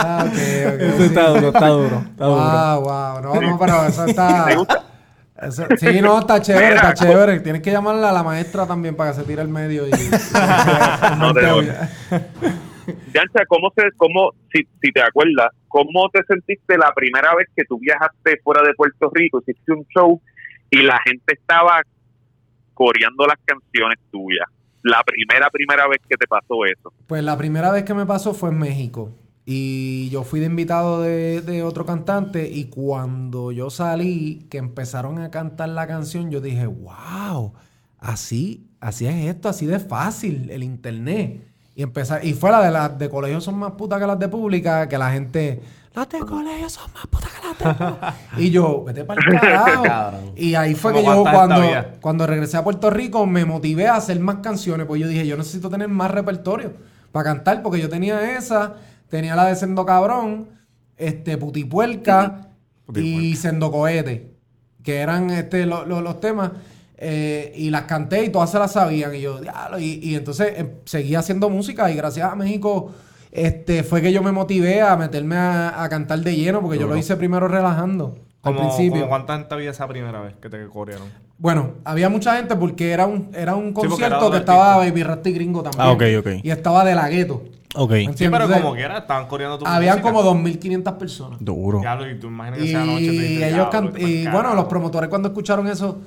[0.00, 0.80] Ah, ok, ok.
[0.80, 2.40] Eso está duro, está duro, está duro.
[2.40, 3.22] Wow, wow.
[3.22, 4.44] No, no, pero eso está.
[4.48, 4.84] ¿Te gusta?
[5.42, 7.40] eso- sí, no, está chévere, Mira, está chévere.
[7.40, 9.90] Tienes que llamarla a la maestra también para que se tire el medio y.
[11.18, 11.42] No te
[13.12, 17.64] Yancha, ¿cómo se, cómo, si, si te acuerdas, cómo te sentiste la primera vez que
[17.64, 20.20] tú viajaste fuera de Puerto Rico, hiciste un show
[20.70, 21.82] y la gente estaba
[22.78, 24.46] coreando las canciones tuyas?
[24.84, 26.92] La primera, primera vez que te pasó eso.
[27.08, 29.10] Pues la primera vez que me pasó fue en México.
[29.44, 35.30] Y yo fui de invitado de, otro cantante y cuando yo salí, que empezaron a
[35.30, 37.54] cantar la canción, yo dije, wow,
[37.98, 41.42] así, así es esto, así de fácil, el internet.
[41.74, 44.28] Y empezar, y fue la de las de colegio son más putas que las de
[44.28, 45.62] pública, que la gente,
[45.94, 47.78] las de colegio son más putas que las
[48.36, 49.84] de y yo, vete para el carajo.
[50.36, 51.56] Y ahí fue que yo cuando,
[52.00, 55.36] cuando regresé a Puerto Rico me motivé a hacer más canciones, pues yo dije, yo
[55.36, 56.74] necesito tener más repertorio
[57.12, 58.74] para cantar, porque yo tenía esa,
[59.08, 60.48] tenía la de Sendo Cabrón,
[60.96, 62.48] este, Putipuerca
[62.94, 64.34] y Sendo Cohete,
[64.82, 66.52] que eran este, lo- lo- los temas,
[66.96, 70.52] eh, y las canté y todas se las sabían, y yo, diablo, y, y entonces
[70.56, 72.92] eh, seguí haciendo música, y gracias a México...
[73.32, 76.86] Este, fue que yo me motivé a meterme a, a cantar de lleno, porque yo
[76.86, 78.92] lo hice primero relajando al principio.
[79.00, 81.08] como ¿Cuánta gente había esa primera vez que te corearon?
[81.36, 85.28] Bueno, había mucha gente porque era un, era un concierto era que estaba Baby Rasta
[85.28, 85.82] y Gringo también.
[85.82, 86.26] Ah, ok, ok.
[86.42, 87.42] Y estaba de la gueto.
[87.76, 87.90] Ok.
[87.90, 88.30] ¿Me Sí, entiendes?
[88.30, 90.12] pero Entonces, como quiera, estaban coreando tu Habían música.
[90.12, 91.38] como 2.500 personas.
[91.40, 91.80] Duro.
[92.10, 94.38] Y tú imaginas que Y esa noche te dices, ellos "Diablo, can- está y carajo".
[94.42, 95.98] bueno, los promotores cuando escucharon eso,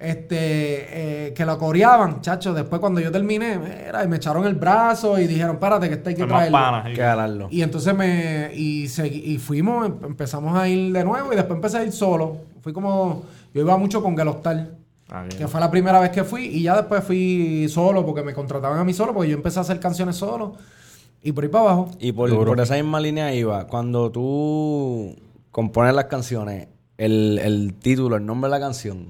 [0.00, 4.54] este, eh, que lo coreaban, chacho, después cuando yo terminé, mira, y me echaron el
[4.54, 6.56] brazo y dijeron, párate, que este hay que traerlo.
[6.58, 6.84] panas.
[6.84, 7.56] Que.
[7.56, 11.56] Y entonces me y, segui- y fuimos, em- empezamos a ir de nuevo y después
[11.56, 12.38] empecé a ir solo.
[12.60, 14.70] Fui como, yo iba mucho con Gelostar.
[15.10, 15.24] Ah.
[15.36, 18.78] Que fue la primera vez que fui y ya después fui solo porque me contrataban
[18.78, 20.56] a mí solo porque yo empecé a hacer canciones solo
[21.22, 21.90] y por ahí para abajo.
[21.98, 25.16] Y por, por esa misma línea iba, cuando tú
[25.50, 26.68] compones las canciones,
[26.98, 29.06] el, el título, el nombre de la canción,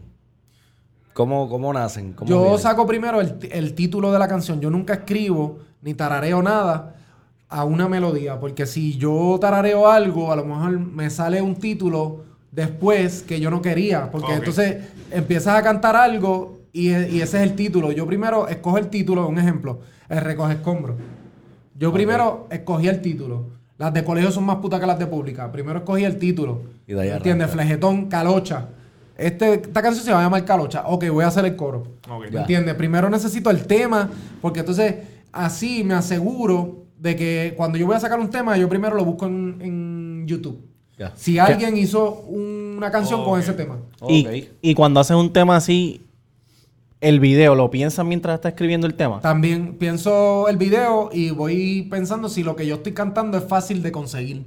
[1.19, 2.13] ¿cómo, cómo nacen?
[2.13, 2.61] ¿Cómo Yo vienen?
[2.61, 4.61] saco primero el, el título de la canción.
[4.61, 6.95] Yo nunca escribo ni tarareo nada
[7.49, 12.25] a una melodía porque si yo tarareo algo, a lo mejor me sale un título
[12.53, 17.43] después que yo no quería porque entonces empiezas a cantar algo y, y ese es
[17.51, 17.91] el título.
[17.91, 20.97] Yo primero escojo el título, un ejemplo, el recoge escombros.
[21.77, 23.59] Yo primero escogí el título.
[23.77, 25.51] Las de colegio son más putas que las de pública.
[25.51, 26.63] Primero escogí el título.
[26.87, 27.51] Y de ahí ¿Entiendes?
[27.51, 28.69] Flejetón, calocha.
[29.19, 30.85] Este, esta canción se va a llamar calocha.
[30.87, 31.97] Ok, voy a hacer el coro.
[32.09, 32.31] Ok.
[32.31, 32.75] ¿Me entiendes?
[32.77, 34.09] Primero necesito el tema,
[34.41, 34.95] porque entonces
[35.33, 39.05] así me aseguro de que cuando yo voy a sacar un tema, yo primero lo
[39.05, 40.61] busco en, en YouTube.
[41.15, 43.79] Si alguien hizo una canción con ese tema.
[44.09, 44.33] Y, Ok.
[44.63, 46.05] y cuando haces un tema así,
[47.01, 49.21] el video, ¿lo piensas mientras estás escribiendo el tema?
[49.21, 53.83] También pienso el video y voy pensando si lo que yo estoy cantando es fácil
[53.83, 54.47] de conseguir.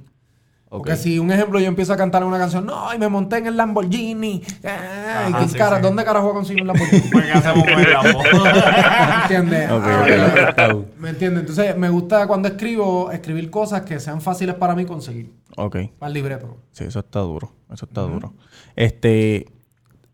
[0.78, 3.46] Porque si, un ejemplo, yo empiezo a cantar una canción, no, y me monté en
[3.46, 4.42] el Lamborghini.
[4.64, 5.82] Ah, ¿y Ajá, qué sí, cara- sí.
[5.82, 7.02] ¿Dónde carajo voy a conseguir un Lamborghini?
[7.12, 8.24] Pues, ¿qué hacemos con el amor?
[8.32, 9.68] ¿Me entiendes?
[9.70, 10.74] Ah.
[10.98, 11.40] ¿Me entiendes?
[11.40, 15.30] Entonces, me gusta cuando escribo, escribir cosas que sean fáciles para mí conseguir.
[15.56, 15.76] Ok.
[15.98, 16.56] Para el libreto.
[16.72, 17.52] Sí, eso está duro.
[17.72, 18.32] Eso está duro.
[18.74, 19.46] Este,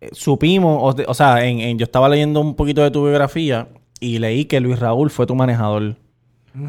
[0.00, 3.02] eh, supimos, o, de- o sea, en, en- yo estaba leyendo un poquito de tu
[3.04, 3.68] biografía
[4.00, 5.96] y leí que Luis Raúl fue tu manejador.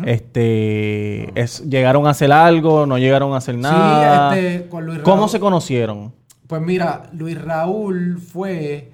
[0.05, 4.33] Este, es, llegaron a hacer algo, no llegaron a hacer nada.
[4.33, 5.29] Sí, este, con Luis ¿Cómo Raúl.
[5.29, 6.13] se conocieron?
[6.47, 8.91] Pues mira, Luis Raúl fue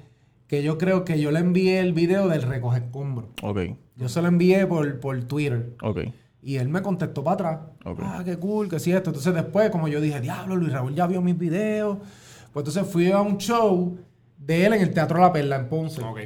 [0.48, 3.30] que yo creo que yo le envié el video del recoge escombros.
[3.42, 3.60] Ok,
[3.96, 5.76] Yo se lo envié por, por Twitter.
[5.82, 6.00] ok.
[6.42, 7.60] Y él me contestó para atrás.
[7.86, 8.00] Ok.
[8.04, 9.10] Ah, qué cool, que sí esto.
[9.10, 11.98] Entonces después, como yo dije, diablo, Luis Raúl ya vio mis videos.
[12.54, 13.98] Pues entonces fui a un show
[14.38, 16.04] de él en el Teatro La Perla, en Ponce.
[16.04, 16.20] Ok.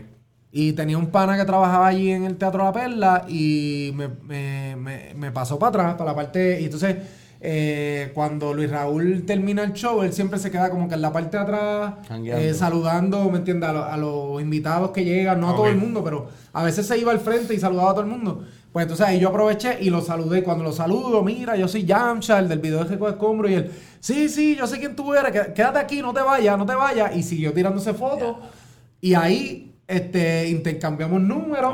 [0.51, 4.75] Y tenía un pana que trabajaba allí en el Teatro La Perla y me, me-
[4.75, 6.59] me- me pasó para atrás, para la parte...
[6.59, 6.95] Y entonces,
[7.41, 11.13] eh, cuando Luis Raúl termina el show, él siempre se queda como que en la
[11.13, 11.93] parte de atrás,
[12.39, 13.69] eh, saludando, ¿me entiendes?
[13.69, 16.87] A, lo- a los invitados que llegan, no a todo el mundo, pero a veces
[16.87, 18.43] se iba al frente y saludaba a todo el mundo.
[18.73, 20.43] Pues entonces ahí yo aproveché y lo saludé.
[20.43, 23.47] Cuando lo saludo, mira, yo soy Yamcha, el del video de Recoge Escombro.
[23.49, 26.57] Y él, sí, sí, yo sé quién tú eres, qué- quédate aquí, no te vayas,
[26.57, 27.15] no te vayas.
[27.15, 28.37] Y siguió tirándose fotos.
[29.01, 31.73] Y ahí este, intercambiamos números.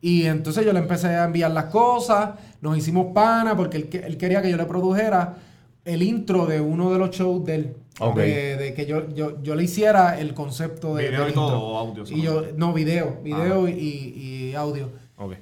[0.00, 2.30] Y entonces yo le empecé a enviar las cosas.
[2.60, 5.36] Nos hicimos pana porque él, que- él quería que yo le produjera
[5.84, 7.76] el intro de uno de los shows de él.
[8.16, 11.08] De, de que yo, yo, yo le hiciera el concepto de.
[11.08, 11.60] ¿Video y todo intro.
[11.60, 13.18] o audio Y yo, no, video.
[13.22, 13.70] Video Ah.
[13.70, 14.90] y, y audio.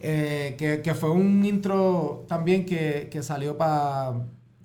[0.02, 4.12] Eh, que, que fue un intro también que, que salió para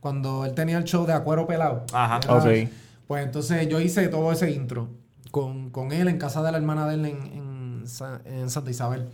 [0.02, 1.86] cuando él tenía el show de Acuero Pelado.
[1.94, 2.20] Ajá.
[2.24, 2.70] Era- Ok.
[3.08, 4.90] Pues entonces yo hice todo ese intro
[5.32, 7.45] con, con él en casa de la hermana de él en, en,
[7.88, 9.06] Sa- en Santa Isabel.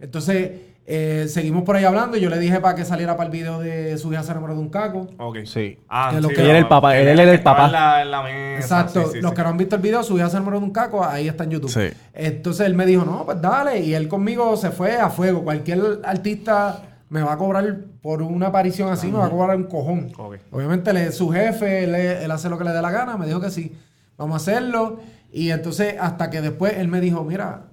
[0.00, 0.50] Entonces
[0.86, 3.58] eh, seguimos por ahí hablando y yo le dije para que saliera para el video
[3.60, 5.08] de su hija se enamoró de un caco.
[5.18, 5.38] Ok.
[5.44, 5.78] Sí.
[5.88, 7.66] Ah, Que lo sí, que- Él era el papá, él era el papá.
[7.66, 8.60] En la, en la mesa.
[8.60, 9.36] Exacto, sí, sí, los sí.
[9.36, 11.44] que no han visto el video, su hija se enamoró de un caco, ahí está
[11.44, 11.70] en YouTube.
[11.70, 11.94] Sí.
[12.14, 15.42] Entonces él me dijo, no, pues dale, y él conmigo se fue a fuego.
[15.44, 19.64] Cualquier artista me va a cobrar por una aparición así, me va a cobrar un
[19.64, 20.10] cojón.
[20.16, 20.36] Ok.
[20.52, 23.16] Obviamente él es su jefe, él, es- él hace lo que le dé la gana,
[23.18, 23.74] me dijo que sí,
[24.16, 25.00] vamos a hacerlo.
[25.32, 27.64] Y entonces hasta que después él me dijo, mira,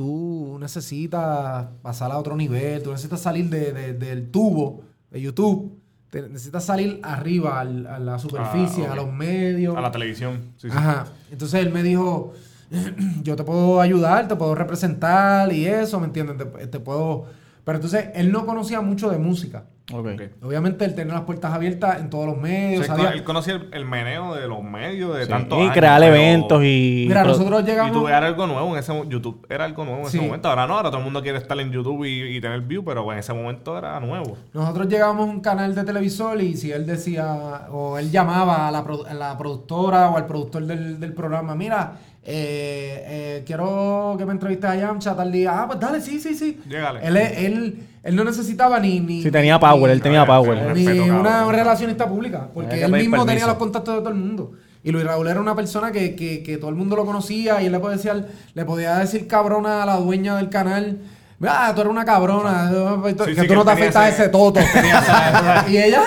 [0.00, 4.80] tú necesitas pasar a otro nivel, tú necesitas salir de- de- del tubo
[5.10, 5.78] de YouTube,
[6.08, 9.76] te- necesitas salir arriba al- a la superficie, Ah, a los medios.
[9.76, 10.38] A la televisión.
[10.56, 10.74] Sí, sí.
[10.74, 11.04] Ajá.
[11.30, 12.32] Entonces él me dijo,
[13.22, 16.38] yo te puedo ayudar, te puedo representar y eso, ¿me entiendes?
[16.38, 17.26] Te, te puedo...
[17.64, 19.64] Pero entonces él no conocía mucho de música.
[19.92, 22.82] Obviamente él tenía las puertas abiertas en todos los medios.
[22.82, 25.62] O sea, sabía- él conocía el, el meneo de los medios de Sí, tantos y
[25.62, 27.04] años, crear pero- eventos y...
[27.08, 27.92] Mira, nosotros llegamos...
[27.92, 30.18] YouTube era algo nuevo en ese YouTube era algo nuevo en Sí.
[30.18, 30.48] ese momento.
[30.48, 33.10] Ahora no, ahora todo el mundo quiere estar en YouTube y, y tener view, pero
[33.12, 34.36] en ese momento era nuevo.
[34.52, 38.70] Nosotros llegamos a un canal de televisor y si él decía, o él llamaba a
[38.70, 41.92] la, produ- a la productora o al productor del, del programa, mira,
[42.22, 45.62] eh, eh, quiero que me entrevistes a Yamcha tal día.
[45.62, 46.60] Ah, pues dale, sí, sí, sí.
[46.68, 47.00] Llégale.
[47.06, 49.00] Él, él, él no necesitaba ni...
[49.00, 50.74] ni Sí, tenía power, él tenía power.
[50.76, 51.54] ni una cabrón.
[51.54, 54.52] relacionista pública, porque que él mismo tenía los contactos de todo el mundo.
[54.82, 57.66] Y Luis Raúl era una persona que, que, que todo el mundo lo conocía y
[57.66, 60.98] él le podía decir, le podía decir cabrona a la dueña del canal.
[61.46, 62.70] Ah, tú eres una cabrona,
[63.02, 64.60] que Sí, tú sí, no que te tenía afeitas ese- ese toto.
[65.70, 66.02] y ella,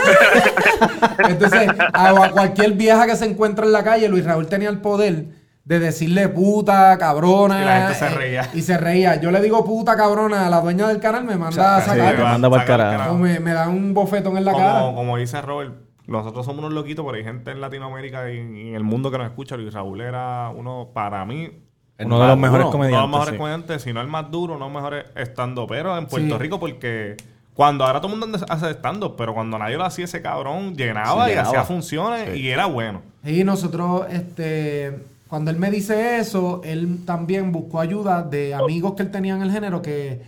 [1.30, 4.80] entonces, a, a cualquier vieja que se encuentra en la calle, Luis Raúl tenía el
[4.80, 5.26] poder
[5.66, 7.61] de decirle puta, cabrona.
[7.61, 8.49] Y la gente se eh, reía.
[8.53, 9.22] y se reía.
[9.22, 12.16] Yo le digo puta, cabrona a la dueña del canal, me manda a Sí, sacar.
[12.16, 13.11] te manda Sacar carajo.
[13.14, 14.80] O me, me da un bofetón en la cara.
[14.82, 15.74] Como, como dice Robert,
[16.05, 19.09] nosotros somos unos loquitos, pero hay gente en Latinoamérica y en, y en el mundo
[19.09, 19.55] que nos escucha.
[19.55, 21.49] Luis Raúl era uno, para mí,
[21.97, 22.97] El Uno de los mejores comediantes.
[22.97, 23.38] uno de los mejores sí.
[23.38, 26.41] comediantes, si no el más duro, uno de los mejores estando pero en Puerto Sí.
[26.41, 27.16] Rico, porque
[27.53, 31.24] cuando ahora todo el mundo hace stand pero cuando nadie lo hacía, ese cabrón llenaba
[31.26, 31.47] Sí, y llenaba.
[31.47, 33.01] hacía funciones y era bueno.
[33.24, 34.99] Y nosotros, este,
[35.34, 39.41] cuando él me dice eso, él también buscó ayuda de amigos que él tenía en
[39.41, 40.21] el género que,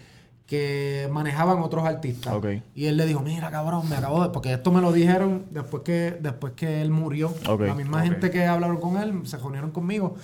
[0.47, 2.33] que manejaban otros artistas.
[2.73, 4.29] Y él le dijo, mira cabrón, me acabo de...
[4.29, 7.31] Porque esto me lo dijeron después que, después que él murió.
[7.59, 10.15] La misma gente que hablaron con él se reunieron conmigo.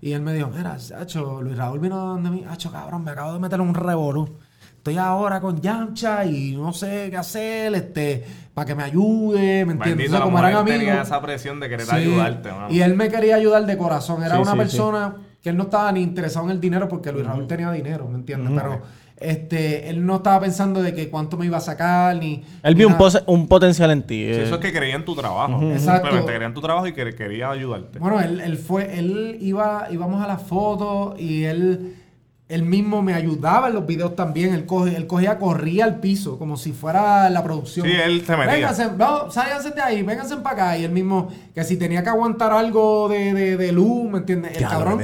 [0.00, 2.44] Y él me dijo, mira, Hacho, Luis Raúl vino donde mí.
[2.48, 4.36] Hacho, cabrón, me acabo de meter un revolú.
[4.78, 8.24] Estoy ahora con Yamcha y no sé qué hacer, este,
[8.54, 10.10] para que me ayude, ¿me entiendes?
[10.10, 11.94] Bendito, como eran tenía esa presión de querer Sí.
[11.96, 12.50] ayudarte.
[12.50, 12.66] mano.
[12.70, 14.22] Y él me quería ayudar de corazón.
[14.22, 17.12] Era Sí, una sí, persona que él no estaba ni interesado en el dinero porque
[17.12, 18.52] Luis Raúl tenía dinero, ¿me entiendes?
[18.60, 18.80] Pero
[19.16, 22.44] este, él no estaba pensando de que cuánto me iba a sacar ni.
[22.62, 24.14] Él ni vio un, un potencial en ti.
[24.14, 24.42] Sí, eh.
[24.44, 25.60] eso es que creía en tu trabajo.
[25.72, 26.02] Exacto.
[26.06, 27.98] Simplemente creía en tu trabajo y que quería ayudarte.
[27.98, 31.96] Bueno, él, él fue, él iba, íbamos a las fotos y él,
[32.48, 34.54] él mismo me ayudaba en los videos también.
[34.54, 37.86] Él, coge, él cogía, corría al piso como si fuera la producción.
[37.86, 38.52] Sí, él se metía.
[38.54, 40.78] Vénganse, no, sálganse de ahí, vénganse para acá.
[40.78, 44.52] Y él mismo, que si tenía que aguantar algo de, de, de luz, ¿me entiendes?
[44.56, 44.98] El Ya, cabrón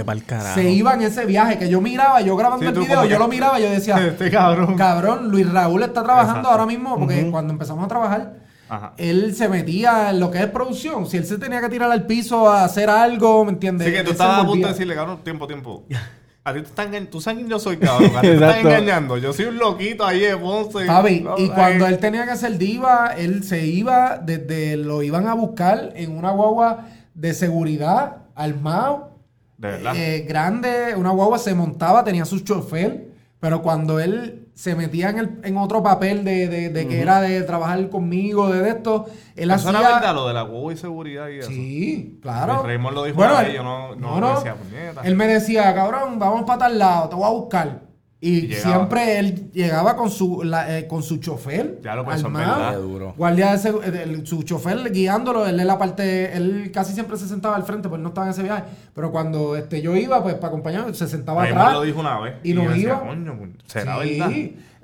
[0.55, 3.19] se iba en ese viaje que yo miraba, yo grabando Sí, el video, yo que-
[3.19, 4.75] lo miraba, yo decía, Este cabrón.
[4.77, 6.51] cabrón, Luis Raúl está trabajando Exacto.
[6.51, 8.37] ahora mismo, porque cuando empezamos a trabajar,
[8.71, 8.95] Ajá.
[8.97, 11.07] él se metía en lo que es producción.
[11.07, 13.87] Si él se tenía que tirar al piso a hacer algo, ¿me entiendes?
[13.87, 15.85] Así que tú estabas a punto de decirle, cabrón, tiempo, tiempo.
[16.47, 17.11] A ti te están engañando.
[17.11, 18.17] Tú sabes quién yo soy, cabrón.
[18.17, 19.17] A ti te están engañando.
[19.17, 20.85] Yo soy un loquito ahí de Ponce.
[20.85, 25.35] No, y cuando él tenía que hacer diva, él se iba desde, lo iban a
[25.35, 29.13] buscar en una guagua de seguridad, armado,
[29.57, 29.97] De verdad.
[29.97, 33.09] eh, grande, una guagua se montaba, tenía su chofer,
[33.41, 37.21] pero cuando él se metía en, el, en otro papel de, de- de que era
[37.21, 39.81] de trabajar conmigo, de, de esto, él Eso hacía...
[39.81, 41.49] era verdad, lo de la huevo y seguridad y eso.
[41.51, 42.55] Sí, claro.
[42.55, 45.01] Luis Raymond lo dijo Bueno, él- yo no- no lo decía, puñeta.
[45.03, 47.83] Él me decía, cabrón, vamos para tal lado, te voy a buscar.
[48.27, 51.81] Y, Y siempre él llegaba con su la- eh, con su chofer.
[51.83, 52.71] Ya lo pensó, en armado, verdad.
[52.73, 53.15] Qué duro.
[53.19, 57.29] Guardia de eh, el- su chofer guiándolo, él en la parte, él casi siempre se
[57.29, 58.63] sentaba al frente, pues él no estaba en ese viaje.
[58.95, 61.75] Pero cuando este, yo iba, pues para acompañarme, se sentaba Raymond atrás.
[61.79, 62.35] lo dijo una vez.
[62.43, 63.01] y nos yo decía, iba.
[63.01, 64.19] Coño, será Sí.
[64.19, 64.33] verdad.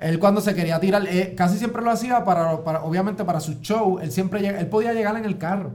[0.01, 3.55] Él cuando se quería tirar, eh, casi siempre lo hacía para, para, obviamente para su
[3.61, 3.97] show.
[3.99, 5.71] Él siempre él podía llegar en el carro.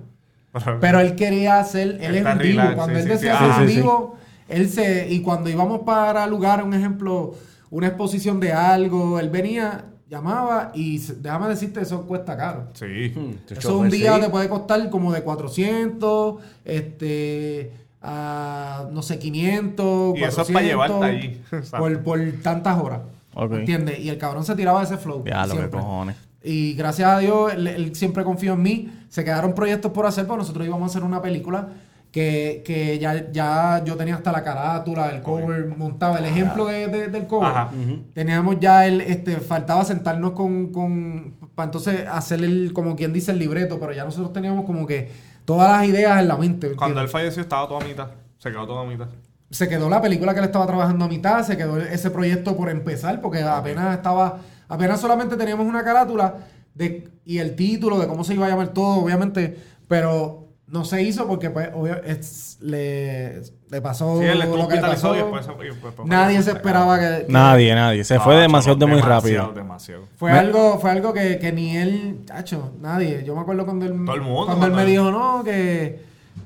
[0.80, 2.62] Pero él quería hacer, él es Está vivo.
[2.76, 3.66] Cuando sí, él decía Ah, sí.
[3.76, 4.16] vivo,
[4.48, 5.08] él se.
[5.12, 7.34] Y cuando íbamos para lugar, un ejemplo,
[7.70, 12.68] una exposición de algo, él venía, llamaba y déjame decirte, eso cuesta caro.
[12.74, 13.12] Sí.
[13.46, 14.22] Tu Eso un día sí.
[14.22, 20.64] te puede costar como de 400, este, a, no sé, 500, Y eso es para
[20.64, 21.42] llevarte allí.
[21.76, 23.00] Por, por tantas horas.
[23.34, 23.52] Ok.
[23.52, 23.98] ¿Entiendes?
[23.98, 25.24] Y el cabrón se tiraba ese flow.
[25.26, 26.16] Ya, lo que cojones.
[26.42, 28.92] Y gracias a Dios, él, él siempre confió en mí.
[29.08, 31.68] Se quedaron proyectos por hacer, pero nosotros íbamos a hacer una película
[32.16, 36.88] que, que ya, ya yo tenía hasta la carátula, el cover montado, el ejemplo de-
[36.88, 37.46] de- del cover.
[37.50, 37.70] Ajá.
[38.14, 43.32] Teníamos ya el, este, faltaba sentarnos con, con para entonces hacer el, como quien dice,
[43.32, 45.10] el libreto, pero ya nosotros teníamos como que
[45.44, 46.74] todas las ideas en la mente.
[46.74, 48.08] Cuando él falleció estaba toda a mitad.
[48.38, 49.08] Se quedó toda a mitad.
[49.50, 52.70] se quedó la película que él estaba trabajando a mitad, se quedó ese proyecto por
[52.70, 54.38] empezar, porque apenas estaba
[54.68, 56.34] Apenas solamente teníamos una carátula
[56.74, 59.54] de, y el título de cómo se iba a llamar todo, obviamente,
[59.86, 63.40] pero no se hizo porque pues obvio, es- le,
[63.70, 65.14] le pasó Sí, él estuvo lo que le pasó.
[65.14, 68.02] y después se- y después- Nadie se esperaba que, que- Nadie, nadie.
[68.04, 69.52] Se fue demasiado muy demasiado, rápido.
[69.62, 70.02] Demasiado.
[70.16, 73.22] Fue algo, fue algo que, que ni él, chacho, nadie.
[73.24, 76.00] Yo me acuerdo cuando él, Todo el mundo, cuando él me dijo, no, que,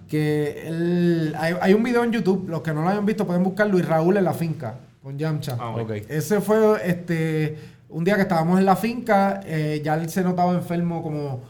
[0.08, 3.42] que él, hay, hay un video en YouTube, los que no lo hayan visto pueden
[3.42, 5.56] buscar Luis Raúl en la finca, con Yamcha.
[5.58, 5.80] Ah, ok.
[5.82, 5.90] Ok.
[6.08, 7.58] Ese fue este
[7.88, 11.40] un día que estábamos en la finca, eh, ya él se notaba enfermo como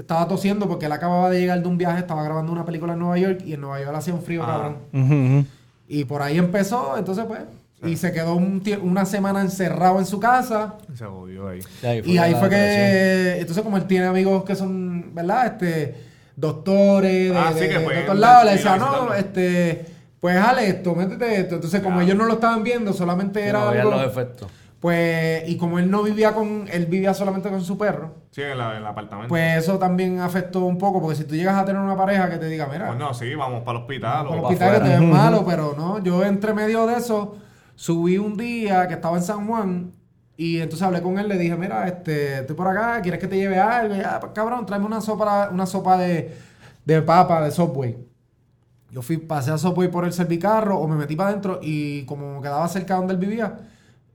[0.00, 2.98] estaba tosiendo porque él acababa de llegar de un viaje, estaba grabando una película en
[2.98, 4.74] Nueva York y en Nueva York hacía un frío Ah.
[4.92, 5.46] cabrón.
[5.88, 7.40] Y por ahí empezó, entonces pues,
[7.84, 10.74] y se quedó un una semana encerrado en su casa.
[10.94, 11.60] Se jodió ahí.
[12.04, 15.46] Y ahí fue que, entonces como él tiene amigos que son, ¿verdad?
[15.46, 15.94] Este,
[16.34, 19.14] doctores, de, Ah, sí, de- que de pueden todos lados, le decía, no, visitarlo".
[19.14, 19.86] este,
[20.20, 21.54] pues jale esto, métete esto.
[21.56, 22.04] Entonces como Ya.
[22.06, 24.50] ellos no lo estaban viendo, solamente era no algo, los efectos.
[24.80, 28.58] Pues, y como él no vivía con, él vivía solamente con su perro, Sí, en,
[28.58, 29.28] la- en el apartamento.
[29.28, 32.36] pues eso también afectó un poco, porque si tú llegas a tener una pareja que
[32.36, 34.26] te diga, mira, Pues no, sí, vamos para el hospital.
[34.26, 35.98] Para el hospital que te ves malo, pero no.
[36.02, 37.36] Yo entre medio de eso
[37.74, 39.92] subí un día que estaba en San Juan
[40.36, 43.36] y entonces hablé con él, le dije, mira, este, estoy por acá, ¿quieres que te
[43.36, 43.94] lleve algo?
[43.96, 46.36] Y, "Ah, pues, cabrón, tráeme una sopa, una sopa de,
[46.84, 47.96] de papa de Subway.
[48.90, 52.40] Yo fui, pasé a Subway por el servicarro o me metí para adentro y como
[52.42, 53.56] quedaba cerca donde él vivía,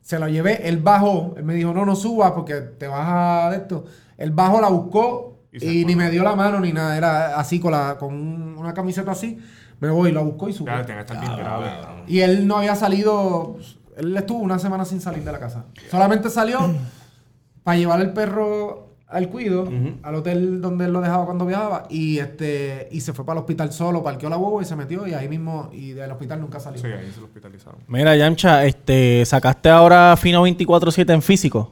[0.02, 3.50] se lo llevé, él bajó, él me dijo, no, no subas porque te vas a
[3.52, 3.86] de esto.
[4.18, 7.72] Él bajó, la buscó Y ni me dio la mano ni nada, era así con,
[7.74, 9.38] la, con un- una camiseta así.
[9.80, 10.74] Me voy, la buscó y subió.
[10.76, 11.70] Ya, tiene que estar bien grave.
[12.08, 13.58] Y él no había salido,
[13.98, 15.66] él estuvo una semana sin salir de la casa.
[15.90, 16.60] Solamente salió
[17.64, 19.68] para llevar el perro al cuido,
[20.04, 23.44] al hotel donde él lo dejaba cuando viajaba, y este y se fue para el
[23.44, 26.60] hospital solo, parqueó la huevo y se metió, y ahí mismo, y del hospital nunca
[26.60, 26.82] salió.
[26.82, 27.80] Sí, ahí se lo hospitalizaron.
[27.88, 31.72] Mira, Yamcha, este, sacaste ahora Fino 24-7 en físico.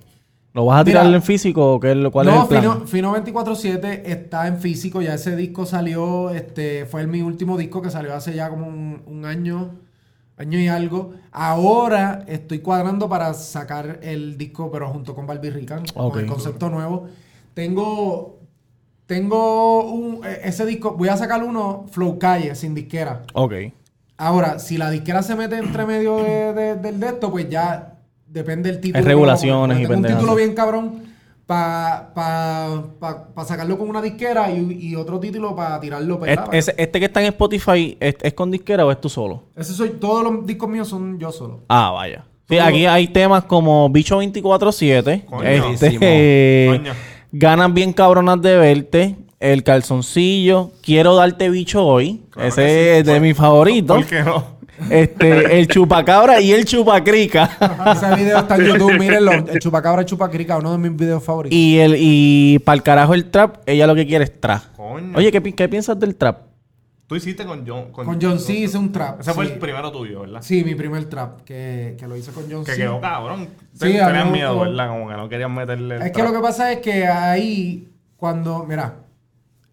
[0.51, 1.01] ¿Lo vas a Mira.
[1.01, 2.87] tirar en físico o qué cuál no, es el plan?
[2.87, 7.55] Fino, Fino 24-7 está en físico, ya ese disco salió, este, fue el, mi último
[7.55, 9.75] disco que salió hace ya como un, un año,
[10.37, 11.13] año y algo.
[11.31, 16.13] Ahora estoy cuadrando para sacar el disco, pero junto con Barbie Rican, Ok.
[16.13, 17.07] con el concepto nuevo.
[17.59, 18.39] Tengo,
[19.05, 23.23] tengo un, e- ese disco, voy a sacar uno Flow Calle, sin disquera.
[23.33, 23.53] Ok.
[24.15, 27.95] Ahora, si la disquera se mete entre medio de, de- del de esto, pues ya
[28.25, 28.99] depende del título.
[28.99, 31.01] Hay regulaciones y tengo un pendejas título bien cabrón
[31.45, 36.17] para pa, pa, pa sacarlo con una disquera y, y otro título para tirarlo.
[36.17, 36.45] ¿verdad?
[36.53, 39.43] Este, ese- este que está en Spotify, ¿es, es con disquera o es tú solo?
[39.57, 41.59] Ese soy, todos los discos míos son yo solo.
[41.67, 42.23] Ah, vaya.
[42.47, 45.25] Sí, aquí hay temas como Bicho 24-7.
[45.25, 45.43] Coño.
[45.43, 46.93] Este, eh, Coño.
[47.31, 49.15] Ganas bien cabronas de verte.
[49.39, 50.71] El calzoncillo.
[50.81, 52.21] Quiero darte bicho hoy.
[52.31, 52.99] Claro Ese sí.
[52.99, 53.97] es de mis favoritos.
[53.97, 54.59] ¿Por qué no?
[54.89, 57.49] Este, el chupacabra y el chupacrica.
[57.93, 59.31] Ese video está en YouTube, mírenlo.
[59.33, 61.53] El Chupacabra Chupacrica, uno de mis videos favoritos.
[61.57, 64.61] y el y para el carajo el trap, ella lo que quiere es trap.
[64.77, 65.17] Coño.
[65.17, 66.48] Oye, ¿qué, qué piensas del trap?
[67.09, 67.91] Tú hiciste con John.
[67.91, 69.19] con John C hice un trap.
[69.21, 70.43] Ese fue el primero tuyo, ¿verdad?
[70.43, 72.77] Sí, mi primer trap, que, que lo hice con John Que C.
[72.81, 73.47] quedó cabrón.
[73.73, 74.59] Sí, Ten- a mí Tenías me miedo.
[74.59, 74.89] ¿verdad?
[74.89, 75.95] Como que no querían meterle.
[75.95, 78.97] el Es que lo que pasa es que ahí, cuando, mira,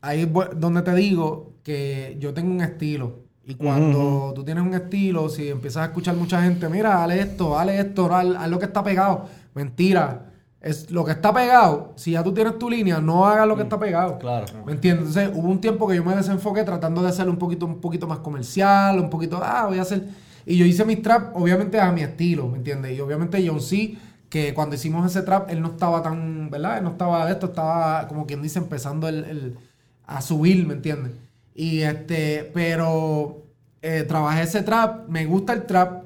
[0.01, 0.29] ahí es
[0.59, 3.19] donde te digo que yo tengo un estilo.
[3.45, 7.57] Y cuando tú tienes un estilo, si empiezas a escuchar mucha gente, mira, haz esto,
[7.59, 9.29] haz esto, haz, haz lo que está pegado.
[9.55, 10.33] Mentira.
[10.67, 11.93] Es lo que está pegado.
[11.97, 14.19] Si ya tú tienes tu línea, no hagas lo que está pegado.
[14.19, 14.47] Claro.
[14.67, 15.09] ¿Me entiendes?
[15.17, 18.07] Entonces, hubo un tiempo que yo me desenfoqué tratando de hacerlo un poquito, un poquito
[18.07, 20.03] más comercial, un poquito, ah, voy a hacer.
[20.45, 22.97] Y yo hice mis trap, obviamente, a mi estilo, ¿me entiendes?
[22.97, 23.97] Y obviamente John C,
[24.29, 26.79] que cuando hicimos ese trap, él no estaba tan, ¿verdad?
[26.79, 29.59] Él no estaba de esto, estaba, como quien dice, empezando el, el-
[30.07, 31.13] a subir, ¿me entiendes?
[31.55, 33.43] Y este, pero
[33.83, 36.06] eh, trabajé ese trap, me gusta el trap,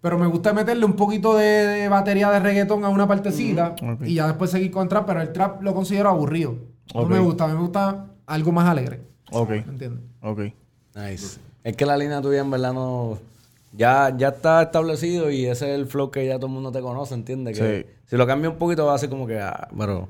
[0.00, 3.74] pero me gusta meterle un poquito de, de batería de reggaetón a una partecita
[4.04, 6.56] y ya después seguir con trap, pero el trap lo considero aburrido.
[6.94, 9.00] No me gusta, a mí me gusta algo más alegre.
[9.30, 9.50] Ok.
[9.50, 10.00] ¿Me entiendes?
[10.22, 10.40] Ok.
[10.96, 11.38] Nice.
[11.62, 13.18] Es que la línea tuya en verdad no...
[13.72, 16.80] Ya, ya está establecido y ese es el flow que ya todo el mundo te
[16.80, 17.56] conoce, ¿entiendes?
[17.56, 17.90] Que Sí.
[18.06, 19.38] si lo cambia un poquito va a ser como que...
[19.38, 20.08] ah, pero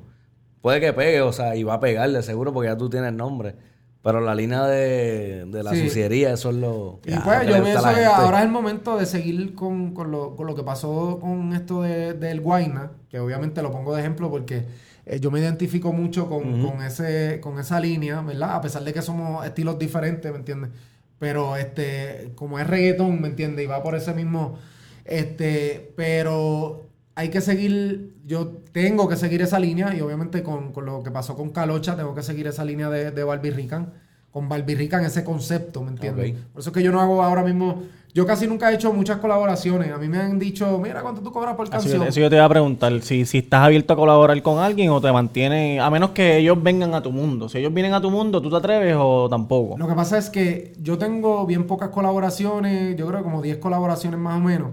[0.63, 3.55] puede que pegue, o sea, y va a pegarle seguro porque ya tú tienes nombre.
[4.03, 5.89] Pero la línea de, de la Sí.
[5.89, 7.01] suciería, eso es lo...
[7.05, 10.47] Y pues yo pienso que ahora es el momento de seguir con, con lo, con
[10.47, 14.65] lo que pasó con esto de, del Guayna, que obviamente lo pongo de ejemplo porque
[15.05, 18.55] eh, yo me identifico mucho con, con ese, con esa línea, ¿verdad?
[18.55, 20.71] A pesar de que somos estilos diferentes, ¿me entiendes?
[21.19, 23.67] Pero este, como es reggaetón, ¿me entiendes?
[23.67, 24.57] Y va por ese mismo,
[25.05, 26.87] este, pero
[27.21, 31.11] hay que seguir, yo tengo que seguir esa línea y obviamente con, con lo que
[31.11, 33.93] pasó con Calocha, tengo que seguir esa línea de, de Barbie Rican,
[34.31, 36.35] con Barbie Rican ese concepto, ¿me entiendes?
[36.53, 39.19] Por eso es que yo no hago ahora mismo yo casi nunca he hecho muchas
[39.19, 39.93] colaboraciones.
[39.93, 42.03] A mí me han dicho, mira, ¿cuánto tú cobras por canción?
[42.03, 44.91] que- eso yo te iba a preguntar, si, si estás abierto a colaborar con alguien
[44.91, 47.49] o te mantienes, a menos que ellos vengan a tu mundo.
[47.49, 49.79] Si ellos vienen a tu mundo, ¿tú te atreves o tampoco?
[49.79, 54.19] Lo que pasa es que yo tengo bien pocas colaboraciones, yo creo como 10 colaboraciones
[54.19, 54.71] más o menos.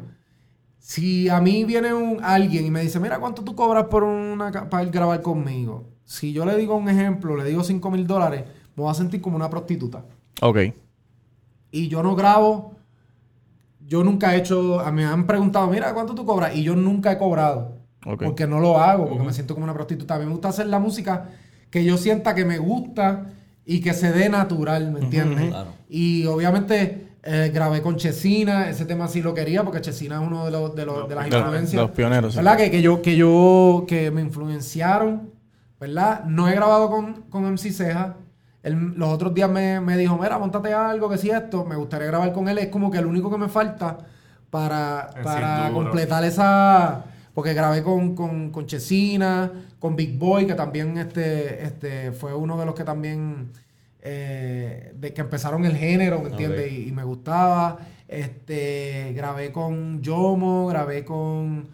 [0.88, 4.70] Si a mí viene un, alguien y me dice, mira, ¿cuánto tú cobras por una,
[4.70, 5.84] para ir grabar conmigo?
[6.06, 9.20] Si yo le digo un ejemplo, le digo 5 mil dólares, me voy a sentir
[9.20, 10.06] como una prostituta.
[10.42, 10.60] Ok.
[11.72, 12.78] Y yo no grabo,
[13.86, 16.56] yo nunca he hecho, a- me han preguntado, mira, ¿cuánto tú cobras?
[16.56, 17.80] Y yo nunca he cobrado.
[18.06, 18.24] Ok.
[18.24, 20.16] Porque no lo hago, porque me siento como una prostituta.
[20.16, 21.32] A mí me gusta hacer la música
[21.70, 23.34] que yo sienta que me gusta
[23.66, 25.50] y que se dé natural, ¿me entiendes?
[25.50, 25.72] Claro.
[25.90, 30.46] Y obviamente eh, grabé con Chesina, ese tema sí lo quería, porque Chesina es uno
[30.46, 31.82] de, los, de, los- de las Los- influencias.
[31.82, 32.38] los pioneros, sí.
[32.38, 32.58] ¿Verdad?
[32.58, 35.30] Que, que yo, que yo, que me influenciaron,
[35.80, 36.24] ¿verdad?
[36.26, 38.16] No he grabado con, con MC Ceja.
[38.64, 42.08] Él- los otros días me, me dijo, mira, montate algo, que si esto, me gustaría
[42.08, 42.58] grabar con él.
[42.58, 43.98] Es como que el único que me falta
[44.50, 47.04] para, para completar esa...
[47.34, 52.58] Porque grabé con, con, con Chesina, con Big Boy, que también este, este, fue uno
[52.58, 53.52] de los que también...
[54.02, 56.72] eh, de que empezaron el género, ¿me entiendes?
[56.72, 57.80] Y, y me gustaba.
[58.08, 61.68] Este, grabé con Yomo, grabé con,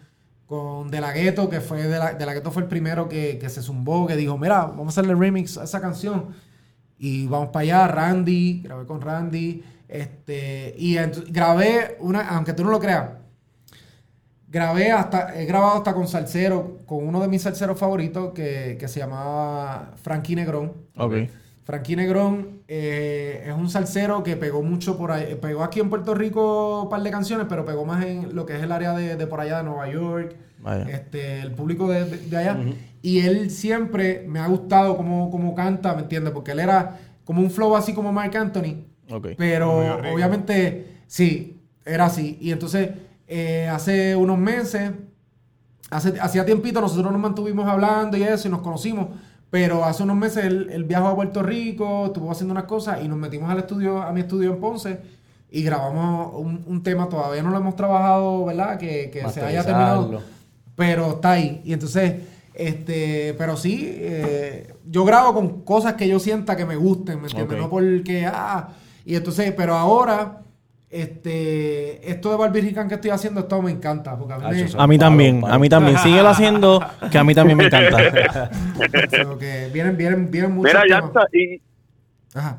[0.46, 3.38] con De La Ghetto, que fue De La, De La Ghetto fue el primero que,
[3.38, 6.34] que se zumbó, que dijo, mira, vamos a hacerle remix a esa canción.
[6.98, 9.62] Y vamos para allá, Randy, grabé con Randy.
[9.86, 10.96] Este, y
[11.28, 13.10] grabé una, aunque tú no lo creas,
[14.48, 18.88] grabé hasta, he grabado hasta con salsero, con uno de mis salseros favoritos que, que
[18.88, 20.72] se llamaba Frankie Negrón.
[20.96, 21.14] Ok.
[21.64, 25.36] Frankie Negrón eh, es un salsero que pegó mucho por ahí.
[25.40, 28.56] Pegó aquí en Puerto Rico un par de canciones, pero pegó más en lo que
[28.56, 30.36] es el área de, de por allá de Nueva York.
[30.60, 30.84] Vaya.
[30.88, 32.58] Este, el público de, de- de allá.
[33.02, 36.32] Y él siempre me ha gustado cómo, cómo canta, ¿me entiendes?
[36.32, 38.84] Porque él era como un flow así como Mark Anthony.
[39.36, 39.70] Pero
[40.14, 42.38] obviamente, sí, era así.
[42.40, 42.90] Y entonces,
[43.26, 44.90] eh, hace unos meses,
[45.90, 49.08] hace, hacía tiempito, nosotros nos mantuvimos hablando y eso, y nos conocimos.
[49.54, 53.06] Pero hace unos meses él, él viajó a Puerto Rico, estuvo haciendo unas cosas y
[53.06, 54.98] nos metimos al estudio, a mi estudio en Ponce
[55.48, 57.08] y grabamos un, un tema.
[57.08, 58.76] Todavía no lo hemos trabajado, ¿verdad?
[58.78, 60.22] Que, que se haya terminado.
[60.74, 61.62] Pero está ahí.
[61.64, 62.14] Y entonces,
[62.52, 67.28] este, pero sí, eh, yo grabo con cosas que yo sienta que me gusten, ¿me
[67.28, 67.56] entiendes?
[67.56, 68.70] No porque, ah,
[69.04, 70.42] y entonces, pero ahora,
[71.02, 74.80] este, esto de Barbirrican que estoy haciendo, esto me encanta, porque a mí me, eso
[74.80, 75.54] A mí Palo, también, palo.
[75.54, 75.98] a mí también.
[75.98, 76.80] Síguelo haciendo,
[77.10, 77.96] que a mí también me encanta.
[79.38, 81.26] que vienen, vienen, vienen muchos Mira, ya está.
[81.32, 81.60] Y
[82.34, 82.58] Ajá.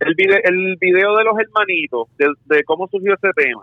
[0.00, 2.26] el, video, el video de los hermanitos, de,
[2.56, 3.62] de cómo surgió ese tema.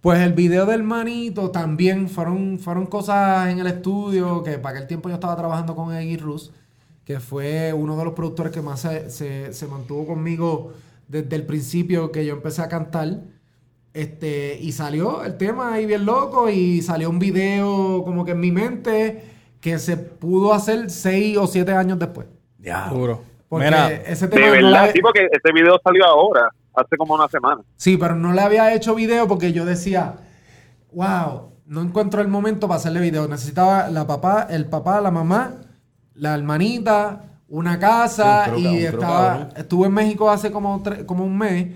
[0.00, 4.88] Pues el video del manito también fueron, fueron cosas en el estudio que para aquel
[4.88, 6.52] tiempo yo estaba trabajando con Eggy Rus,
[7.04, 10.72] que fue uno de los productores que más se, se- se mantuvo conmigo
[11.10, 13.18] desde el principio que yo empecé a cantar.
[13.92, 18.40] Este, y salió el tema ahí bien loco y salió un video como que en
[18.40, 19.24] mi mente
[19.60, 22.28] que se pudo hacer seis o siete años después.
[22.62, 23.22] Seguro.
[23.48, 27.14] Porque Mira, ese De no verdad, la- sí, porque ese video salió ahora, hace como
[27.14, 27.62] una semana.
[27.76, 30.14] Sí, pero no le había hecho video porque yo decía,
[30.92, 33.26] wow, no encuentro el momento para hacerle video.
[33.26, 35.56] Necesitaba la papá, el papá, la mamá,
[36.14, 40.82] la hermanita, una casa Sí, un crew, y un estaba, estuve en México hace como,
[41.06, 41.74] como un mes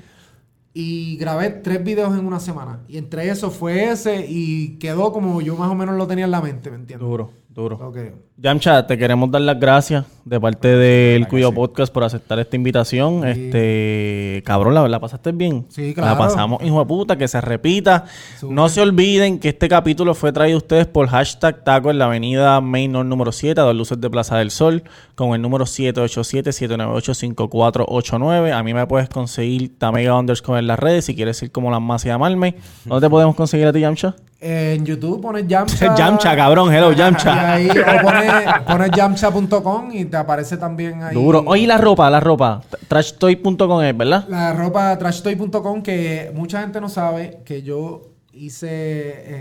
[0.72, 2.80] y grabé tres videos en una semana.
[2.88, 6.32] Y entre eso fue ese y quedó como yo más o menos lo tenía en
[6.32, 7.08] la mente, ¿me entiendes?
[7.08, 7.92] duro, duro.
[8.36, 13.24] Yamcha, te queremos dar las gracias de parte del Cuyo Podcast por aceptar esta invitación.
[13.26, 15.66] Este, cabrón, la, la pasaste bien.
[15.68, 16.18] Sí, La claro.
[16.18, 18.06] pasamos, hijo de puta, que se repita.
[18.42, 22.06] No se olviden que este capítulo fue traído a ustedes por hashtag taco en la
[22.06, 24.82] avenida Main North número 7, a dos luces de Plaza del Sol,
[25.14, 28.52] con el número 787-798-5489.
[28.52, 31.80] A mí me puedes conseguir Tamega underscore en las redes si quieres ir como las
[31.80, 32.56] más y llamarme.
[32.84, 34.16] ¿Dónde te podemos conseguir a ti, Yamcha?
[34.46, 35.94] En YouTube pones Yamcha.
[35.96, 37.54] Yamcha, cabrón, hello, Y Yamcha.
[37.54, 37.72] ahí o
[38.02, 41.14] pones, pones yamcha.com y te aparece también ahí.
[41.14, 41.42] Duro.
[41.46, 42.60] Oye, la ropa, la ropa.
[42.88, 44.26] Trashtoy.com es, ¿verdad?
[44.28, 48.68] La ropa trashtoy.com que mucha gente no sabe que yo hice,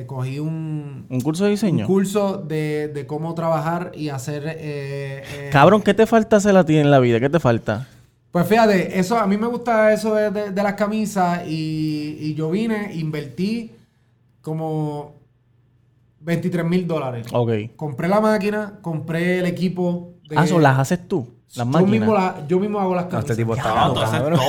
[0.02, 1.86] eh, cogí un, Un curso de diseño.
[1.86, 4.44] un curso de, de cómo trabajar y hacer...
[4.48, 7.20] eh, eh, Cabrón, ¿qué te falta hacer a ti en la vida?
[7.20, 7.88] ¿Qué te falta?
[8.32, 12.34] Pues fíjate, eso, a mí me gusta eso de, de- de las camisas y, y
[12.36, 13.72] yo vine, invertí
[14.44, 15.16] como
[16.20, 17.26] 23 mil dólares.
[17.34, 17.52] Ok.
[17.76, 20.12] Compré la máquina, compré el equipo.
[20.30, 21.28] De, Ah, eso las haces tú.
[21.56, 21.92] Las yo máquinas.
[21.92, 23.32] mismo, la- yo mismo hago las No, camisas.
[23.32, 24.40] este tipo está loco, cabrón.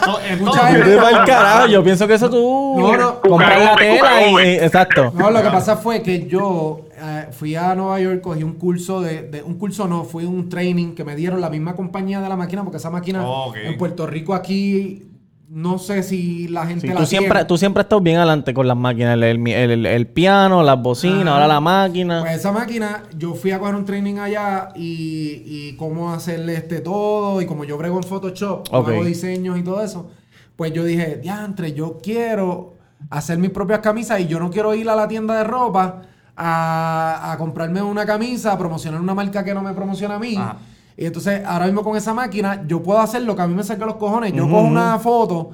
[0.00, 0.18] todo,
[1.02, 1.66] pa'l carajo.
[1.68, 3.20] Yo pienso que eso tú No, no.
[3.20, 5.12] compras la tela y, exacto.
[5.14, 9.00] No, lo que pasa fue que yo eh, fui a Nueva York, cogí un curso
[9.00, 12.28] de, de- un curso no, fue un training que me dieron la misma compañía de
[12.28, 13.24] la máquina, porque esa máquina
[13.64, 15.11] en Puerto Rico aquí
[15.54, 18.54] no sé si la gente Sí, la tú, siempre, tú siempre has estado bien adelante
[18.54, 19.14] con las máquinas.
[19.14, 21.32] El, el- el- el piano, las bocinas, Ajá.
[21.34, 22.20] ahora la máquina.
[22.22, 26.80] Pues esa máquina, yo fui a coger un training allá y, y cómo hacerle este
[26.80, 28.88] todo y como yo brego en Photoshop, Ok.
[28.88, 30.10] hago diseños y todo eso,
[30.56, 32.74] pues yo dije, diantre, yo quiero
[33.10, 36.02] hacer mis propias camisas y yo no quiero ir a la tienda de ropa
[36.34, 40.34] a, a comprarme una camisa, a promocionar una marca que no me promociona a mí.
[40.36, 40.56] Ajá.
[40.96, 43.64] Y entonces ahora mismo con esa máquina yo puedo hacer lo que a mí me
[43.64, 44.32] saca los cojones.
[44.32, 45.50] Yo cojo una foto,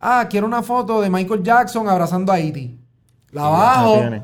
[0.00, 2.78] ah, quiero una foto de Michael Jackson abrazando a Iti.
[3.32, 4.22] La bajo tiene.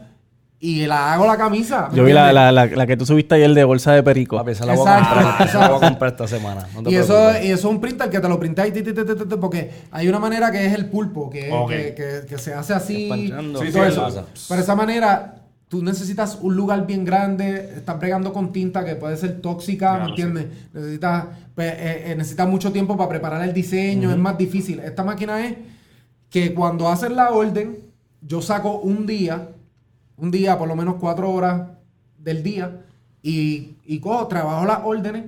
[0.59, 1.89] y la hago la camisa.
[1.91, 4.37] ¿me Yo vi la, la, la, la que tú subiste ayer de bolsa de perico.
[4.37, 5.49] Papi, esa la voy a Exacto, comprar.
[5.49, 6.67] Esa la voy a comprar esta semana.
[6.75, 8.83] No te Y eso, y eso es un printer que te lo printa y ti,
[8.83, 11.55] ti, ti, ti, ti, ti, porque hay una manera que es el pulpo, que, es-
[11.55, 11.69] Ok.
[11.71, 13.09] que, que- que se hace así.
[13.09, 14.09] Sí, todo sí, eso.
[14.09, 14.27] eso.
[14.49, 15.36] Pero esa manera,
[15.69, 20.05] tú necesitas un lugar bien grande, estás bregando con tinta que puede ser tóxica, Claro,
[20.05, 20.47] ¿me entiendes?
[20.73, 24.79] Necesitas, pues, eh, eh, necesitas mucho tiempo para preparar el diseño, es más difícil.
[24.81, 25.57] Esta máquina es
[26.31, 27.79] que cuando haces la orden,
[28.21, 29.49] yo saco un día,
[30.17, 31.63] un día, por lo menos cuatro horas
[32.19, 32.83] del día,
[33.23, 35.25] y, y cojo, trabajo las órdenes.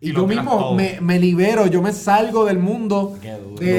[0.00, 3.16] Y, yo mismo me, me libero, yo me salgo del mundo
[3.58, 3.78] de,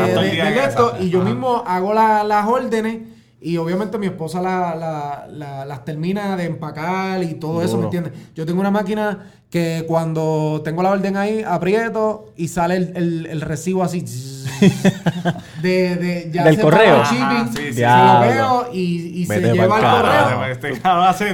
[0.66, 3.00] esto y yo mismo hago la- las órdenes
[3.42, 7.84] y obviamente mi esposa la- la- la- las termina de empacar y todo eso, ¿me
[7.86, 8.14] entiendes?
[8.36, 13.26] Yo tengo una máquina que cuando tengo la orden ahí, aprieto y sale el, el-
[13.28, 14.02] el recibo así
[15.62, 16.96] de, de ya Del se correo.
[16.98, 17.74] el shipping, Ajá, sí, sí.
[17.74, 20.46] se lo veo y, y se lleva al correo.
[20.46, 20.72] Este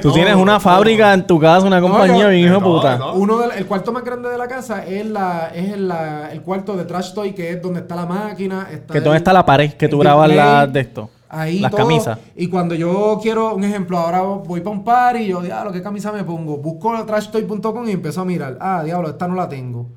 [0.08, 0.60] todo, tienes una todo.
[0.60, 2.92] fábrica en tu casa, una compañía yo- bien hijo de de todo, puta.
[2.92, 3.14] de todo.
[3.14, 6.42] Uno del, el cuarto más grande de la casa es la es el, la- el
[6.42, 8.68] cuarto de Trash Toy, que es donde está la máquina.
[8.70, 11.10] Está Que el- dónde está la pared que tú grabas las de esto.
[11.34, 11.80] Ahí las todo.
[11.80, 12.18] camisas.
[12.36, 15.82] Y cuando yo quiero, un ejemplo, ahora voy para un party y yo, diablo, ¿qué
[15.82, 16.58] camisa me pongo?
[16.58, 18.58] Busco trashtoy.com y empiezo a mirar.
[18.60, 19.90] Ah, diablo, esta no la tengo.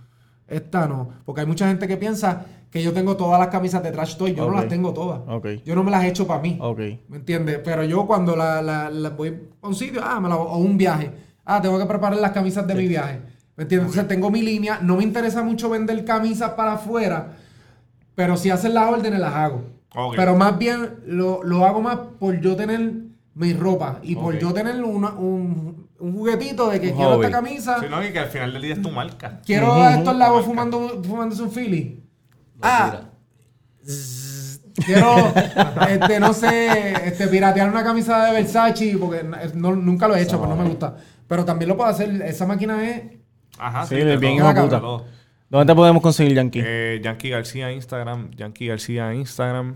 [0.48, 1.10] Esta no.
[1.26, 4.34] Porque hay mucha gente que piensa que yo tengo todas las camisas de Trash Toy.
[4.34, 5.22] Yo no las tengo todas.
[5.66, 6.58] Yo no me las he hecho para mí.
[6.62, 6.80] Ok.
[7.10, 7.60] ¿Me entiendes?
[7.64, 10.78] Pero yo cuando la, la- la voy a un sitio, ah, me la, o un
[10.78, 11.12] viaje,
[11.46, 13.22] ah, tengo que preparar las camisas de mi viaje.
[13.58, 13.90] ¿Me entiendes?
[13.90, 17.34] Entonces tengo mi línea, no me interesa mucho vender camisas para afuera,
[18.14, 19.64] pero si hacen las órdenes las hago.
[20.16, 22.94] Pero más bien lo, lo hago más por yo tener
[23.34, 27.26] mi ropa y por yo tener una- un, un juguetito de que Un quiero hobby.
[27.26, 29.42] esta camisa, Sí, no, y que al final del día es tu marca.
[29.46, 32.04] quiero a estos lagos fumando, fumándose un Philly.
[32.62, 33.02] Ah,
[34.86, 35.16] Quiero,
[35.90, 39.24] este, no sé, este, piratear una camisa de Versace, porque
[39.54, 40.96] no- nunca lo he hecho, pero no me gusta.
[41.28, 42.22] Pero también lo puedo hacer.
[42.24, 43.04] Esa máquina es.
[43.58, 44.80] Ajá, Sí, de bien hijo puta.
[44.82, 45.06] todo.
[45.50, 46.62] ¿Dónde te podemos conseguir, Yankee?
[46.66, 49.76] Eh, Yankee García Instagram, Yankee García Instagram.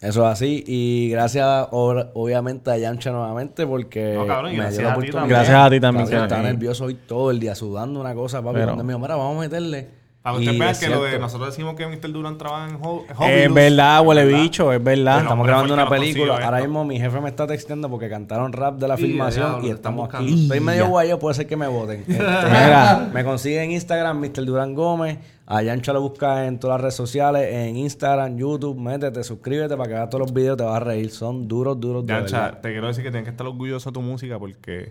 [0.00, 0.62] Eso es así.
[0.66, 4.90] Y gracias, ob- obviamente, a Yancha nuevamente porque No, cabrón, y me gracias dio la
[4.90, 5.20] a ti oportunidad.
[5.22, 5.38] también.
[5.38, 8.42] Gracias a ti también, Cabrón, que- Estaba nervioso hoy todo el día sudando una cosa,
[8.42, 8.56] papi.
[8.58, 9.88] Pero- me dijo, mira, vamos a meterle.
[10.24, 12.10] Para que ustedes vean que lo de nosotros decimos que Mr.
[12.10, 15.16] Durán trabaja en Ho- Es Hobby verdad, huele bicho, es verdad.
[15.16, 16.36] Bueno, Estamos grabando una película.
[16.42, 20.08] Ahora mismo mi jefe me está texteando porque cantaron rap de la filmación y estamos
[20.14, 20.44] aquí.
[20.44, 22.04] Estoy medio guayo, puede ser que me voten.
[22.08, 23.10] Este, Mira.
[23.12, 24.44] me consigue en Instagram, Mr.
[24.46, 25.18] Durán Gómez.
[25.46, 28.78] A Yancha lo busca en todas las redes sociales, en Instagram, YouTube.
[28.80, 31.10] Métete, suscríbete para que veas todos los videos, te vas a reír.
[31.10, 34.00] Son duros, duros de Yancha, te quiero decir que tienes que estar orgulloso de tu
[34.00, 34.90] música porque.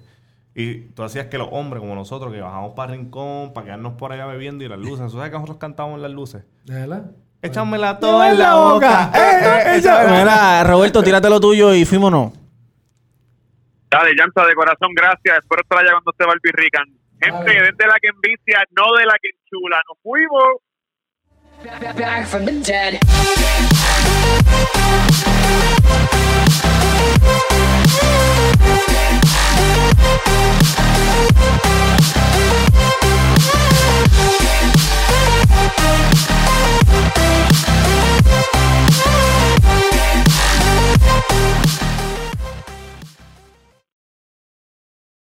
[0.56, 3.94] Y tú hacías que los hombres como nosotros, que bajamos para el rincón, para quedarnos
[3.94, 5.12] por allá bebiendo y las luces.
[5.12, 6.44] Sabes que nosotros cantábamos las luces?
[6.66, 7.12] ¿Verdad?
[7.42, 9.12] Échamela toda en la boca.
[9.14, 12.32] Eh, eh Mira, Roberto, tírate lo tuyo y fuímonos.
[13.90, 15.40] Dale, Llanta, de corazón, gracias.
[15.40, 16.86] Espero estar allá cuando esté Barbie Rican.
[17.20, 19.82] Gente, desde la que envicia, no de la que enchula.
[19.88, 20.62] ¡Nos fuimos!
[29.98, 30.44] Música